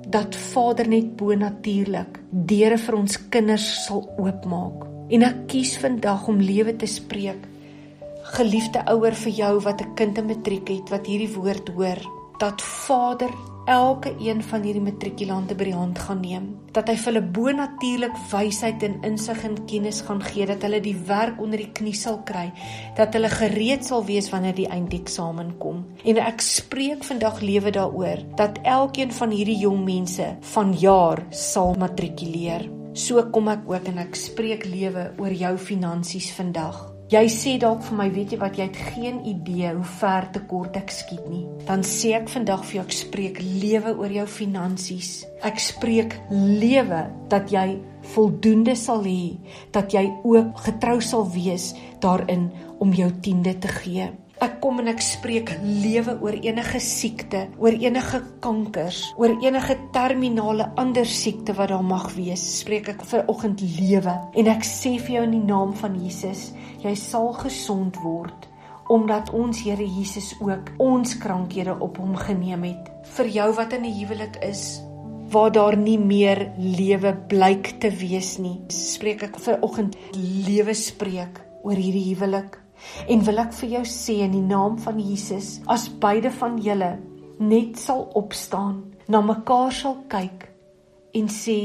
dat 0.08 0.36
Vader 0.36 0.88
net 0.88 1.16
bo 1.16 1.34
natuurlik 1.34 2.20
deure 2.30 2.78
vir 2.78 2.96
ons 2.96 3.18
kinders 3.28 3.66
sal 3.84 4.06
oopmaak. 4.18 4.86
En 5.10 5.22
ek 5.22 5.44
kies 5.52 5.76
vandag 5.78 6.26
om 6.30 6.40
lewe 6.40 6.76
te 6.76 6.86
spreek. 6.86 7.44
Geliefde 8.36 8.82
ouer 8.90 9.14
vir 9.14 9.32
jou 9.32 9.60
wat 9.60 9.82
'n 9.82 9.94
kind 9.94 10.18
in 10.18 10.26
matriek 10.26 10.68
het 10.68 10.90
wat 10.90 11.06
hierdie 11.06 11.34
woord 11.34 11.68
hoor, 11.68 12.00
dat 12.38 12.62
Vader 12.62 13.30
elke 13.66 14.14
een 14.22 14.42
van 14.46 14.62
hierdie 14.62 14.82
matrikulante 14.82 15.56
by 15.58 15.66
die 15.68 15.74
hand 15.74 15.98
gaan 15.98 16.20
neem, 16.22 16.46
dat 16.72 16.88
hy 16.90 16.94
vir 17.00 17.10
hulle 17.10 17.22
bonatuurlik 17.38 18.16
wysheid 18.30 18.84
en 18.86 18.96
insig 19.06 19.42
en 19.48 19.58
kennis 19.68 20.00
gaan 20.06 20.22
gee 20.22 20.46
dat 20.48 20.62
hulle 20.66 20.80
die 20.84 20.96
werk 21.08 21.40
onder 21.42 21.60
die 21.60 21.72
knie 21.74 21.94
sal 21.98 22.20
kry, 22.28 22.46
dat 22.98 23.14
hulle 23.18 23.30
gereed 23.32 23.84
sal 23.86 24.06
wees 24.06 24.30
wanneer 24.32 24.56
die 24.56 24.68
eindeksamen 24.70 25.56
kom. 25.62 25.84
En 26.06 26.22
ek 26.22 26.42
spreek 26.44 27.04
vandag 27.04 27.42
lewe 27.42 27.74
daaroor 27.74 28.24
dat 28.38 28.62
elkeen 28.62 29.12
van 29.12 29.34
hierdie 29.34 29.58
jong 29.66 29.82
mense 29.84 30.32
van 30.54 30.74
jaar 30.78 31.26
sal 31.30 31.74
matrikuleer. 31.78 32.70
So 32.96 33.20
kom 33.28 33.50
ek 33.52 33.66
ook 33.68 33.90
en 33.92 33.98
ek 34.06 34.16
spreek 34.16 34.64
lewe 34.64 35.10
oor 35.20 35.34
jou 35.34 35.56
finansies 35.60 36.30
vandag. 36.38 36.95
Jy 37.06 37.28
sê 37.30 37.52
dalk 37.62 37.84
vir 37.86 37.94
my, 38.00 38.04
weet 38.10 38.32
jy 38.34 38.36
wat, 38.40 38.56
jy 38.58 38.64
het 38.66 38.78
geen 38.96 39.20
idee 39.30 39.68
hoe 39.76 39.84
ver 40.00 40.24
te 40.34 40.40
kort 40.50 40.74
ek 40.74 40.90
skiet 40.90 41.28
nie. 41.30 41.44
Dan 41.68 41.84
sê 41.86 42.16
ek 42.18 42.26
vandag 42.32 42.64
vir 42.66 42.80
jou 42.80 42.82
ek 42.82 42.96
spreek 42.98 43.38
lewe 43.46 43.92
oor 43.94 44.10
jou 44.10 44.24
finansies. 44.26 45.12
Ek 45.46 45.62
spreek 45.62 46.16
lewe 46.34 47.04
dat 47.30 47.54
jy 47.54 47.78
voldoende 48.10 48.74
sal 48.74 49.06
hê, 49.06 49.36
dat 49.70 49.94
jy 49.94 50.02
ook 50.26 50.58
getrou 50.66 50.98
sal 50.98 51.28
wees 51.30 51.68
daarin 52.02 52.48
om 52.82 52.90
jou 52.90 53.12
tiende 53.22 53.54
te 53.54 53.70
gee. 53.70 54.10
Ek 54.36 54.58
kom 54.60 54.82
en 54.82 54.90
ek 54.90 54.98
spreek 55.00 55.54
lewe 55.64 56.12
oor 56.20 56.34
enige 56.44 56.80
siekte, 56.84 57.46
oor 57.56 57.72
enige 57.72 58.18
kankers, 58.44 58.98
oor 59.16 59.32
enige 59.40 59.78
terminale 59.94 60.66
ander 60.76 61.08
siekte 61.08 61.54
wat 61.56 61.70
daar 61.72 61.86
mag 61.86 62.10
wees. 62.18 62.42
Spreek 62.58 62.90
ek 62.92 63.04
vir 63.08 63.24
oggend 63.32 63.62
lewe 63.78 64.12
en 64.36 64.50
ek 64.52 64.66
sê 64.68 64.98
vir 65.00 65.14
jou 65.14 65.22
in 65.24 65.32
die 65.38 65.46
naam 65.48 65.72
van 65.80 65.96
Jesus, 66.02 66.50
jy 66.84 66.92
sal 67.00 67.32
gesond 67.40 67.96
word 68.04 68.50
omdat 68.92 69.32
ons 69.34 69.64
Here 69.66 69.82
Jesus 69.82 70.28
ook 70.38 70.68
ons 70.78 71.16
krankhede 71.18 71.72
op 71.82 71.96
hom 71.98 72.12
geneem 72.14 72.68
het. 72.68 72.92
Vir 73.16 73.32
jou 73.38 73.48
wat 73.56 73.72
in 73.72 73.82
'n 73.84 73.96
huwelik 73.98 74.36
is, 74.44 74.82
waar 75.32 75.50
daar 75.50 75.76
nie 75.76 75.98
meer 75.98 76.52
lewe 76.58 77.16
blyk 77.28 77.80
te 77.80 77.90
wees 77.90 78.38
nie. 78.38 78.60
Spreek 78.68 79.22
ek 79.22 79.38
vir 79.38 79.58
oggend 79.62 79.96
lewe 80.46 80.74
spreek 80.74 81.40
oor 81.62 81.74
hierdie 81.74 82.14
huwelik. 82.14 82.65
En 83.08 83.22
wil 83.26 83.42
ek 83.42 83.54
vir 83.60 83.72
jou 83.78 83.84
sê 83.90 84.18
in 84.26 84.34
die 84.36 84.44
naam 84.44 84.78
van 84.82 85.00
Jesus, 85.00 85.60
as 85.66 85.88
beide 86.02 86.32
van 86.40 86.58
julle 86.62 86.96
net 87.38 87.78
sal 87.80 88.06
opstaan, 88.18 88.82
na 89.08 89.20
mekaar 89.22 89.72
sal 89.72 90.00
kyk 90.10 90.48
en 91.16 91.30
sê 91.32 91.58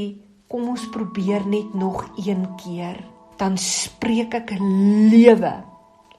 kom 0.48 0.68
ons 0.72 0.84
probeer 0.94 1.44
net 1.48 1.74
nog 1.74 2.04
een 2.20 2.46
keer, 2.60 2.98
dan 3.40 3.56
spreek 3.58 4.36
ek 4.42 4.54
lewe 4.60 5.54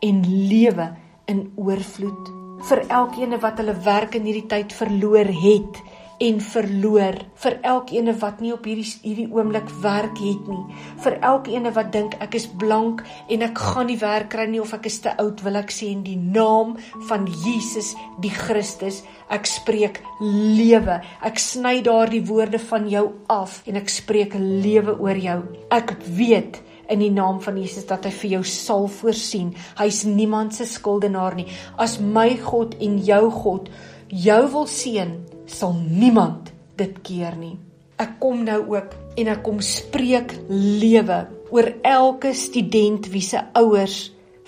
en 0.03 0.23
lewe 0.49 0.87
in 1.31 1.45
oorvloed 1.55 2.33
vir 2.67 2.83
elkeen 2.87 3.35
wat 3.43 3.59
hulle 3.59 3.75
werk 3.85 4.15
in 4.17 4.27
hierdie 4.27 4.47
tyd 4.51 4.73
verloor 4.75 5.27
het 5.27 5.79
en 6.23 6.39
verloor 6.39 7.17
vir 7.43 7.57
elkeen 7.73 8.11
wat 8.21 8.41
nie 8.43 8.53
op 8.55 8.67
hierdie 8.69 8.87
hierdie 9.03 9.27
oomblik 9.33 9.69
werk 9.83 10.19
het 10.23 10.49
nie 10.51 10.77
vir 11.03 11.17
elkeen 11.31 11.69
wat 11.75 11.91
dink 11.95 12.17
ek 12.23 12.37
is 12.39 12.47
blank 12.63 13.03
en 13.33 13.45
ek 13.47 13.59
gaan 13.59 13.89
nie 13.91 13.99
werk 14.01 14.29
kry 14.35 14.47
nie 14.49 14.61
of 14.63 14.73
ek 14.77 14.87
is 14.91 15.01
te 15.03 15.13
oud 15.23 15.43
wil 15.45 15.59
ek 15.59 15.73
sê 15.75 15.89
in 15.91 16.03
die 16.07 16.19
naam 16.19 16.75
van 17.09 17.27
Jesus 17.45 17.93
die 18.23 18.33
Christus 18.33 19.01
ek 19.33 19.49
spreek 19.49 20.01
lewe 20.21 21.01
ek 21.27 21.41
sny 21.41 21.79
daardie 21.85 22.23
woorde 22.29 22.61
van 22.71 22.87
jou 22.91 23.07
af 23.33 23.61
en 23.67 23.81
ek 23.81 23.91
spreek 23.91 24.37
lewe 24.39 24.95
oor 24.99 25.19
jou 25.29 25.41
ek 25.75 25.97
weet 26.07 26.61
in 26.93 26.99
die 26.99 27.11
naam 27.11 27.39
van 27.41 27.57
Jesus 27.57 27.87
dat 27.89 28.05
hy 28.05 28.11
vir 28.11 28.31
jou 28.37 28.41
sal 28.47 28.89
voorsien. 28.91 29.53
Hy's 29.79 30.03
niemand 30.03 30.55
se 30.57 30.67
skuldenaar 30.67 31.37
nie. 31.39 31.47
As 31.79 31.95
my 31.99 32.33
God 32.43 32.75
en 32.83 32.99
jou 33.07 33.23
God 33.31 33.71
jou 34.13 34.41
wil 34.53 34.67
seën, 34.69 35.15
sal 35.45 35.73
niemand 35.77 36.51
dit 36.79 36.99
keer 37.05 37.35
nie. 37.37 37.55
Ek 38.01 38.17
kom 38.19 38.43
nou 38.47 38.59
ook 38.73 38.95
en 39.19 39.29
ek 39.31 39.43
kom 39.45 39.61
spreek 39.63 40.33
lewe 40.49 41.19
oor 41.53 41.69
elke 41.85 42.33
student 42.33 43.07
wie 43.13 43.23
se 43.23 43.41
ouers 43.59 43.97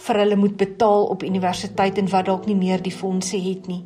vir 0.06 0.20
hulle 0.22 0.38
moet 0.38 0.56
betaal 0.60 1.08
op 1.14 1.24
universiteit 1.24 1.98
en 2.02 2.10
wat 2.12 2.28
dalk 2.28 2.48
nie 2.50 2.58
meer 2.58 2.82
die 2.84 2.94
fondse 2.94 3.38
het 3.42 3.70
nie. 3.72 3.84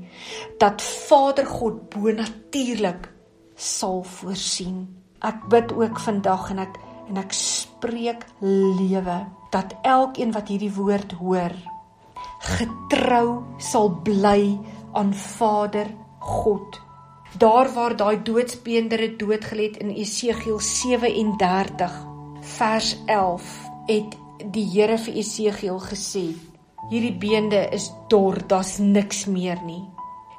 Dat 0.59 0.81
Vader 0.81 1.47
God 1.47 1.89
bonatuurlik 1.93 3.09
sal 3.55 4.03
voorsien. 4.03 4.87
Ek 5.19 5.49
bid 5.51 5.73
ook 5.75 5.99
vandag 5.99 6.49
en 6.55 6.63
ek 6.65 6.79
en 7.09 7.17
ek 7.17 7.33
spreek 7.33 8.25
lewe 8.41 9.17
dat 9.51 9.73
elkeen 9.83 10.31
wat 10.35 10.51
hierdie 10.51 10.73
woord 10.75 11.15
hoor 11.17 11.55
getrou 12.39 13.41
sal 13.57 13.89
bly 14.05 14.53
aan 14.93 15.09
Vader 15.13 15.89
God 16.19 16.79
Daar 17.37 17.73
waar 17.73 17.95
daai 17.95 18.21
doodsbeendere 18.23 19.15
doodgelê 19.15 19.69
in 19.77 19.89
Esegiel 19.93 20.59
37 20.59 21.91
vers 22.41 22.97
11 23.05 23.43
het 23.85 24.15
die 24.51 24.65
Here 24.71 24.97
vir 24.97 25.13
Esegiel 25.13 25.77
gesê: 25.79 26.23
Hierdie 26.89 27.13
beende 27.13 27.67
is 27.71 27.91
dor, 28.09 28.39
daar's 28.47 28.77
niks 28.77 29.25
meer 29.25 29.61
nie. 29.65 29.83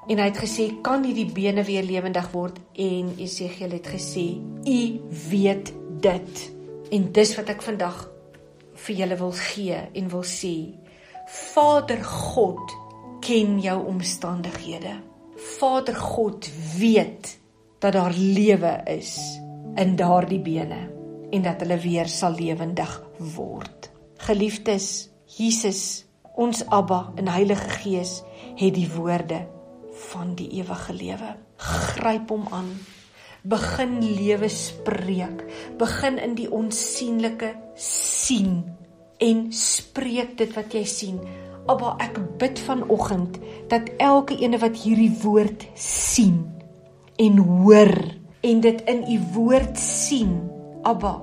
En 0.09 0.19
hy 0.19 0.25
het 0.25 0.41
gesê: 0.43 0.81
"Kan 0.83 1.05
hierdie 1.05 1.31
bene 1.33 1.63
weer 1.65 1.83
lewendig 1.83 2.31
word?" 2.33 2.59
En 2.75 3.15
Esegiel 3.19 3.71
het 3.71 3.87
gesê: 3.87 4.41
"U 4.67 5.01
weet 5.31 5.73
dit." 6.01 6.51
En 6.91 7.13
dis 7.13 7.37
wat 7.37 7.49
ek 7.49 7.63
vandag 7.63 8.11
vir 8.75 8.97
julle 8.97 9.17
wil 9.17 9.33
gee 9.33 9.79
en 9.95 10.09
wil 10.09 10.25
sê: 10.27 10.75
Vader 11.55 12.03
God 12.05 12.75
ken 13.21 13.61
jou 13.61 13.87
omstandighede. 13.87 15.10
Vader 15.41 15.97
God 15.97 16.49
weet 16.79 17.39
dat 17.81 17.93
daar 17.93 18.13
lewe 18.13 18.81
is 18.85 19.41
in 19.75 19.97
daardie 19.97 20.41
bene 20.41 20.81
en 21.31 21.43
dat 21.43 21.63
hulle 21.63 21.79
weer 21.81 22.09
sal 22.11 22.35
lewendig 22.37 22.93
word. 23.37 23.91
Geliefdes, 24.21 25.09
Jesus, 25.25 26.05
ons 26.37 26.65
Abba 26.69 27.13
en 27.17 27.31
Heilige 27.31 27.69
Gees 27.81 28.21
het 28.59 28.75
die 28.75 28.89
woorde 28.93 29.47
van 30.11 30.35
die 30.37 30.49
ewige 30.61 30.93
lewe. 30.93 31.35
Gryp 31.57 32.29
hom 32.29 32.49
aan. 32.51 32.71
Begin 33.43 34.01
lewe 34.05 34.49
spreek. 34.53 35.45
Begin 35.81 36.19
in 36.21 36.35
die 36.37 36.51
onsigbare 36.53 37.55
sien 37.77 38.65
en 39.21 39.47
spreek 39.53 40.37
dit 40.41 40.53
wat 40.57 40.75
jy 40.77 40.85
sien 40.89 41.21
Abba, 41.71 41.95
ek 42.03 42.19
bid 42.41 42.59
vanoggend 42.67 43.39
dat 43.71 43.91
elke 44.03 44.35
ene 44.43 44.59
wat 44.59 44.79
hierdie 44.83 45.13
woord 45.23 45.69
sien 45.79 46.41
en 47.21 47.39
hoor 47.39 47.93
en 48.43 48.63
dit 48.65 48.81
in 48.91 49.05
u 49.13 49.19
woord 49.37 49.79
sien, 49.79 50.33
Abba, 50.83 51.21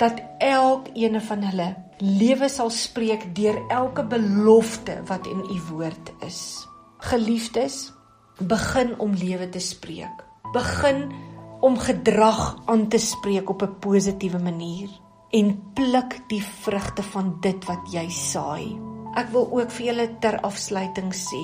dat 0.00 0.18
elkeen 0.42 1.20
van 1.20 1.44
hulle 1.50 1.68
lewe 1.98 2.48
sal 2.50 2.70
spreek 2.74 3.28
deur 3.36 3.58
elke 3.74 4.02
belofte 4.06 4.98
wat 5.06 5.26
in 5.30 5.44
u 5.46 5.60
woord 5.70 6.12
is. 6.26 6.66
Geliefdes, 7.10 7.92
begin 8.38 8.94
om 8.98 9.14
lewe 9.14 9.48
te 9.48 9.62
spreek. 9.62 10.24
Begin 10.54 11.06
om 11.60 11.78
gedrag 11.78 12.56
aan 12.66 12.88
te 12.88 12.98
spreek 12.98 13.50
op 13.50 13.62
'n 13.62 13.78
positiewe 13.78 14.38
manier 14.38 14.88
en 15.30 15.72
pluk 15.74 16.20
die 16.28 16.42
vrugte 16.42 17.02
van 17.02 17.36
dit 17.40 17.64
wat 17.64 17.92
jy 17.92 18.08
saai. 18.08 18.97
Ek 19.16 19.30
wil 19.32 19.48
ook 19.50 19.70
vir 19.70 19.86
julle 19.86 20.06
ter 20.20 20.40
afsluiting 20.44 21.12
sê, 21.16 21.42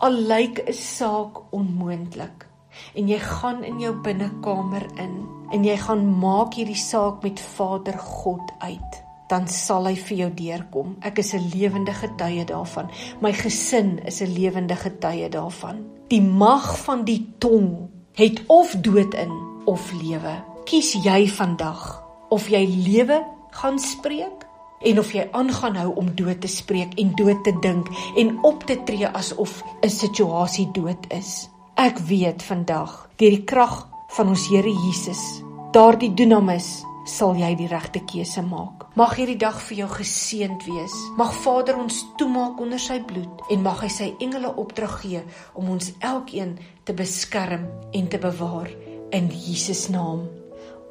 al 0.00 0.16
lyk 0.28 0.58
'n 0.66 0.72
saak 0.72 1.38
onmoontlik 1.52 2.46
en 2.94 3.08
jy 3.08 3.18
gaan 3.18 3.62
in 3.64 3.78
jou 3.80 3.94
binnekamer 4.02 4.86
in 4.98 5.14
en 5.52 5.64
jy 5.64 5.76
gaan 5.76 6.04
maak 6.18 6.54
hierdie 6.54 6.78
saak 6.78 7.22
met 7.22 7.40
Vader 7.40 7.98
God 7.98 8.52
uit, 8.58 9.02
dan 9.28 9.46
sal 9.48 9.86
hy 9.86 9.94
vir 9.94 10.16
jou 10.16 10.30
deurkom. 10.30 10.96
Ek 11.00 11.18
is 11.18 11.34
'n 11.34 11.50
lewende 11.54 11.92
getuie 11.92 12.44
daarvan. 12.44 12.90
My 13.20 13.32
gesin 13.32 13.98
is 14.06 14.20
'n 14.20 14.34
lewende 14.34 14.76
getuie 14.76 15.28
daarvan. 15.28 15.84
Die 16.08 16.22
mag 16.22 16.78
van 16.84 17.04
die 17.04 17.34
tong 17.38 17.88
het 18.14 18.42
of 18.46 18.74
dood 18.80 19.14
in 19.14 19.32
of 19.64 19.92
lewe. 19.92 20.44
Kies 20.64 20.92
jy 20.92 21.28
vandag 21.28 22.02
of 22.30 22.48
jy 22.48 22.66
lewe 22.66 23.24
gaan 23.50 23.78
spreek 23.78 24.43
en 24.84 24.98
of 24.98 25.12
jy 25.12 25.24
aangaan 25.32 25.76
hou 25.80 25.90
om 26.00 26.12
dood 26.16 26.40
te 26.40 26.50
spreek 26.50 26.94
en 27.00 27.14
dood 27.18 27.42
te 27.44 27.54
dink 27.64 27.88
en 28.20 28.36
op 28.44 28.64
te 28.68 28.76
tree 28.84 29.08
asof 29.08 29.62
'n 29.82 29.90
situasie 29.90 30.68
dood 30.72 31.06
is. 31.10 31.48
Ek 31.74 31.98
weet 31.98 32.42
vandag 32.42 33.08
deur 33.16 33.30
die 33.30 33.44
krag 33.44 33.88
van 34.16 34.28
ons 34.28 34.48
Here 34.48 34.70
Jesus, 34.70 35.42
daardie 35.72 36.14
dunamis 36.14 36.84
sal 37.04 37.36
jy 37.36 37.52
die 37.54 37.68
regte 37.68 38.00
keuse 38.00 38.42
maak. 38.42 38.86
Mag 38.96 39.16
hierdie 39.16 39.38
dag 39.40 39.60
vir 39.60 39.76
jou 39.76 39.88
geseënd 39.88 40.64
wees. 40.64 40.94
Mag 41.16 41.34
Vader 41.34 41.76
ons 41.76 42.04
toemaak 42.16 42.60
onder 42.60 42.80
sy 42.80 43.00
bloed 43.04 43.44
en 43.50 43.62
mag 43.62 43.82
hy 43.84 43.88
sy 43.88 44.14
engele 44.18 44.54
opdrag 44.56 45.00
gee 45.02 45.22
om 45.54 45.68
ons 45.76 45.92
elkeen 46.00 46.58
te 46.84 46.96
beskerm 46.96 47.68
en 47.92 48.08
te 48.08 48.18
bewaar 48.18 48.70
in 49.10 49.28
Jesus 49.28 49.88
naam. 49.88 50.28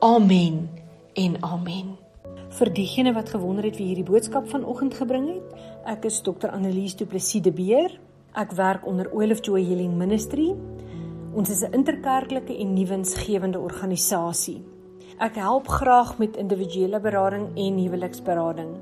Amen 0.02 0.70
en 1.14 1.38
amen 1.42 2.03
vir 2.54 2.70
diegene 2.70 3.14
wat 3.16 3.32
gewonder 3.34 3.66
het 3.66 3.78
wie 3.80 3.88
hierdie 3.90 4.06
boodskap 4.06 4.46
vanoggend 4.52 4.94
gebring 4.94 5.26
het. 5.32 5.54
Ek 5.90 6.06
is 6.06 6.20
Dr. 6.22 6.52
Annelies 6.54 6.94
Du 7.00 7.06
Plessis 7.10 7.42
de 7.42 7.52
Beer. 7.52 7.96
Ek 8.38 8.54
werk 8.58 8.86
onder 8.90 9.10
Oil 9.14 9.34
of 9.34 9.42
Joy 9.46 9.64
Healing 9.66 9.96
Ministry. 9.98 10.52
Ons 11.34 11.50
is 11.50 11.64
'n 11.64 11.74
interkerklike 11.74 12.54
en 12.58 12.74
nuwensgewende 12.74 13.60
organisasie. 13.60 14.64
Ek 15.20 15.36
help 15.36 15.68
graag 15.68 16.18
met 16.18 16.38
individuele 16.38 17.00
berading 17.00 17.58
en 17.58 17.78
huweliksberading. 17.78 18.78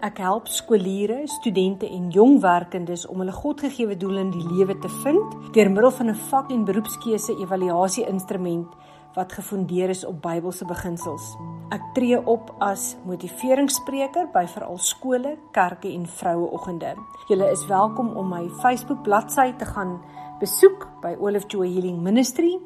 Ek 0.00 0.18
help 0.18 0.48
skooliere, 0.48 1.22
studente 1.26 1.88
en 1.88 2.10
jong 2.10 2.40
werkendes 2.40 3.06
om 3.06 3.18
hulle 3.18 3.32
Godgegewe 3.32 3.96
doel 3.96 4.16
in 4.16 4.30
die 4.30 4.46
lewe 4.52 4.78
te 4.78 4.88
vind 4.88 5.54
deur 5.54 5.70
middel 5.70 5.90
van 5.90 6.08
'n 6.08 6.14
vak- 6.14 6.50
en 6.50 6.64
beroepskeuse 6.64 7.32
evaluasie-instrument 7.40 8.66
wat 9.14 9.32
gefundeer 9.32 9.88
is 9.88 10.04
op 10.04 10.22
Bybelse 10.22 10.64
beginsels. 10.64 11.36
Ek 11.72 11.80
tree 11.96 12.18
op 12.28 12.50
as 12.60 13.00
motiveringsspreker 13.08 14.26
by 14.34 14.42
veral 14.52 14.76
skole, 14.76 15.40
kerke 15.56 15.88
en 15.88 16.04
vroueoggende. 16.04 17.00
Julle 17.30 17.46
is 17.48 17.62
welkom 17.70 18.10
om 18.20 18.28
my 18.28 18.44
Facebook 18.60 19.00
bladsy 19.06 19.54
te 19.56 19.64
gaan 19.70 19.94
besoek 20.42 20.84
by 21.00 21.16
Olive 21.16 21.48
Joy 21.48 21.72
Healing 21.72 22.02
Ministry. 22.04 22.60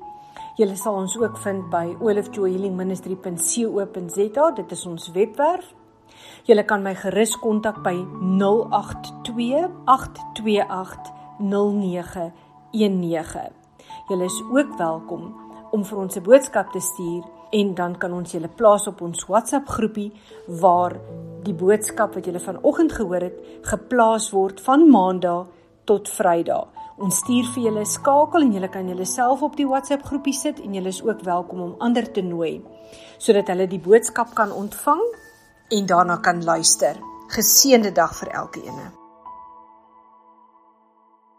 Julle 0.59 0.75
sal 0.81 0.99
ons 0.99 1.14
ook 1.21 1.38
vind 1.45 1.71
by 1.71 1.95
olivejoyhealingministry.co.za. 2.03 4.51
Dit 4.59 4.75
is 4.75 4.83
ons 4.90 5.07
webwerf. 5.14 5.71
Julle 6.51 6.66
kan 6.66 6.83
my 6.83 6.99
gerus 6.99 7.38
kontak 7.38 7.79
by 7.87 7.95
082 7.95 9.71
828 9.87 11.14
0919. 11.38 13.55
Julle 14.11 14.27
is 14.27 14.42
ook 14.51 14.75
welkom 14.83 15.31
om 15.71 15.85
vir 15.85 15.99
ons 15.99 16.16
'n 16.16 16.23
boodskap 16.23 16.73
te 16.73 16.81
stuur 16.81 17.36
en 17.59 17.75
dan 17.75 17.95
kan 17.99 18.12
ons 18.12 18.33
julle 18.33 18.49
plaas 18.49 18.87
op 18.90 19.01
ons 19.07 19.27
WhatsApp 19.31 19.69
groepie 19.79 20.11
waar 20.62 20.97
die 21.47 21.55
boodskap 21.55 22.16
wat 22.19 22.27
julle 22.29 22.42
vanoggend 22.42 22.92
gehoor 22.99 23.29
het 23.29 23.62
geplaas 23.71 24.31
word 24.35 24.61
van 24.66 24.88
Maandag 24.90 25.47
tot 25.87 26.11
Vrydag. 26.11 26.73
Ons 26.97 27.21
stuur 27.23 27.49
vir 27.55 27.66
julle 27.69 27.85
skakel 27.87 28.47
en 28.47 28.55
julle 28.57 28.71
kan 28.73 28.88
julle 28.88 29.07
self 29.07 29.45
op 29.47 29.57
die 29.59 29.69
WhatsApp 29.69 30.05
groepie 30.09 30.35
sit 30.35 30.61
en 30.64 30.75
julle 30.75 30.92
is 30.92 31.03
ook 31.05 31.23
welkom 31.29 31.62
om 31.69 31.75
ander 31.79 32.09
te 32.12 32.25
nooi 32.25 32.59
sodat 33.19 33.49
hulle 33.53 33.69
die 33.69 33.81
boodskap 33.83 34.35
kan 34.37 34.53
ontvang 34.53 35.03
en 35.77 35.88
daarna 35.88 36.21
kan 36.23 36.45
luister. 36.45 37.01
Geseënde 37.33 37.92
dag 37.92 38.14
vir 38.21 38.33
elkeen. 38.42 39.06